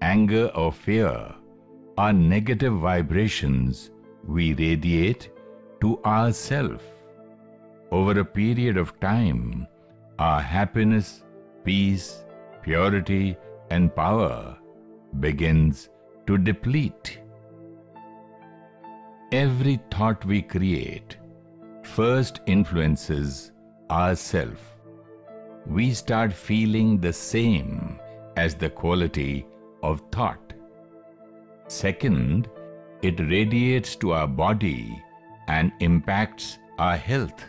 anger, 0.00 0.46
or 0.54 0.70
fear 0.70 1.34
are 1.96 2.12
negative 2.12 2.74
vibrations 2.74 3.90
we 4.24 4.54
radiate 4.54 5.28
to 5.80 6.00
ourself. 6.04 6.82
Over 7.90 8.20
a 8.20 8.24
period 8.24 8.76
of 8.76 8.98
time, 9.00 9.66
our 10.20 10.40
happiness, 10.40 11.24
peace, 11.64 12.24
purity, 12.62 13.36
and 13.70 13.94
power 13.94 14.56
begins 15.20 15.88
to 16.26 16.38
deplete. 16.38 17.20
Every 19.32 19.80
thought 19.90 20.24
we 20.24 20.42
create 20.42 21.16
first 21.82 22.40
influences 22.46 23.52
ourself. 23.90 24.76
We 25.66 25.92
start 25.92 26.32
feeling 26.32 26.98
the 26.98 27.12
same 27.12 27.98
as 28.36 28.54
the 28.54 28.70
quality 28.70 29.46
of 29.82 30.02
thought. 30.12 30.52
Second, 31.66 32.48
it 33.02 33.20
radiates 33.20 33.96
to 33.96 34.12
our 34.12 34.26
body 34.26 35.02
and 35.48 35.72
impacts 35.80 36.58
our 36.78 36.96
health. 36.96 37.44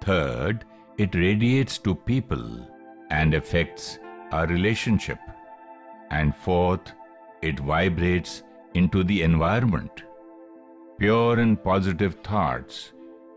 Third, 0.00 0.64
it 0.98 1.14
radiates 1.14 1.78
to 1.78 1.94
people 1.94 2.68
and 3.10 3.34
affects 3.34 3.98
our 4.32 4.46
relationship. 4.46 5.18
And 6.10 6.34
fourth, 6.34 6.92
it 7.42 7.60
vibrates 7.60 8.42
into 8.74 9.04
the 9.04 9.22
environment. 9.22 10.04
Pure 10.98 11.40
and 11.40 11.62
positive 11.62 12.14
thoughts 12.22 12.92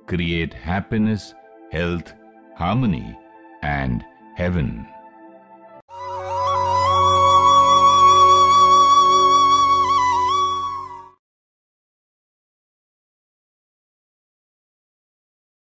create 0.08 0.54
happiness, 0.54 1.34
health, 1.72 2.14
harmony, 2.56 3.18
and 3.62 4.06
heaven. 4.36 4.88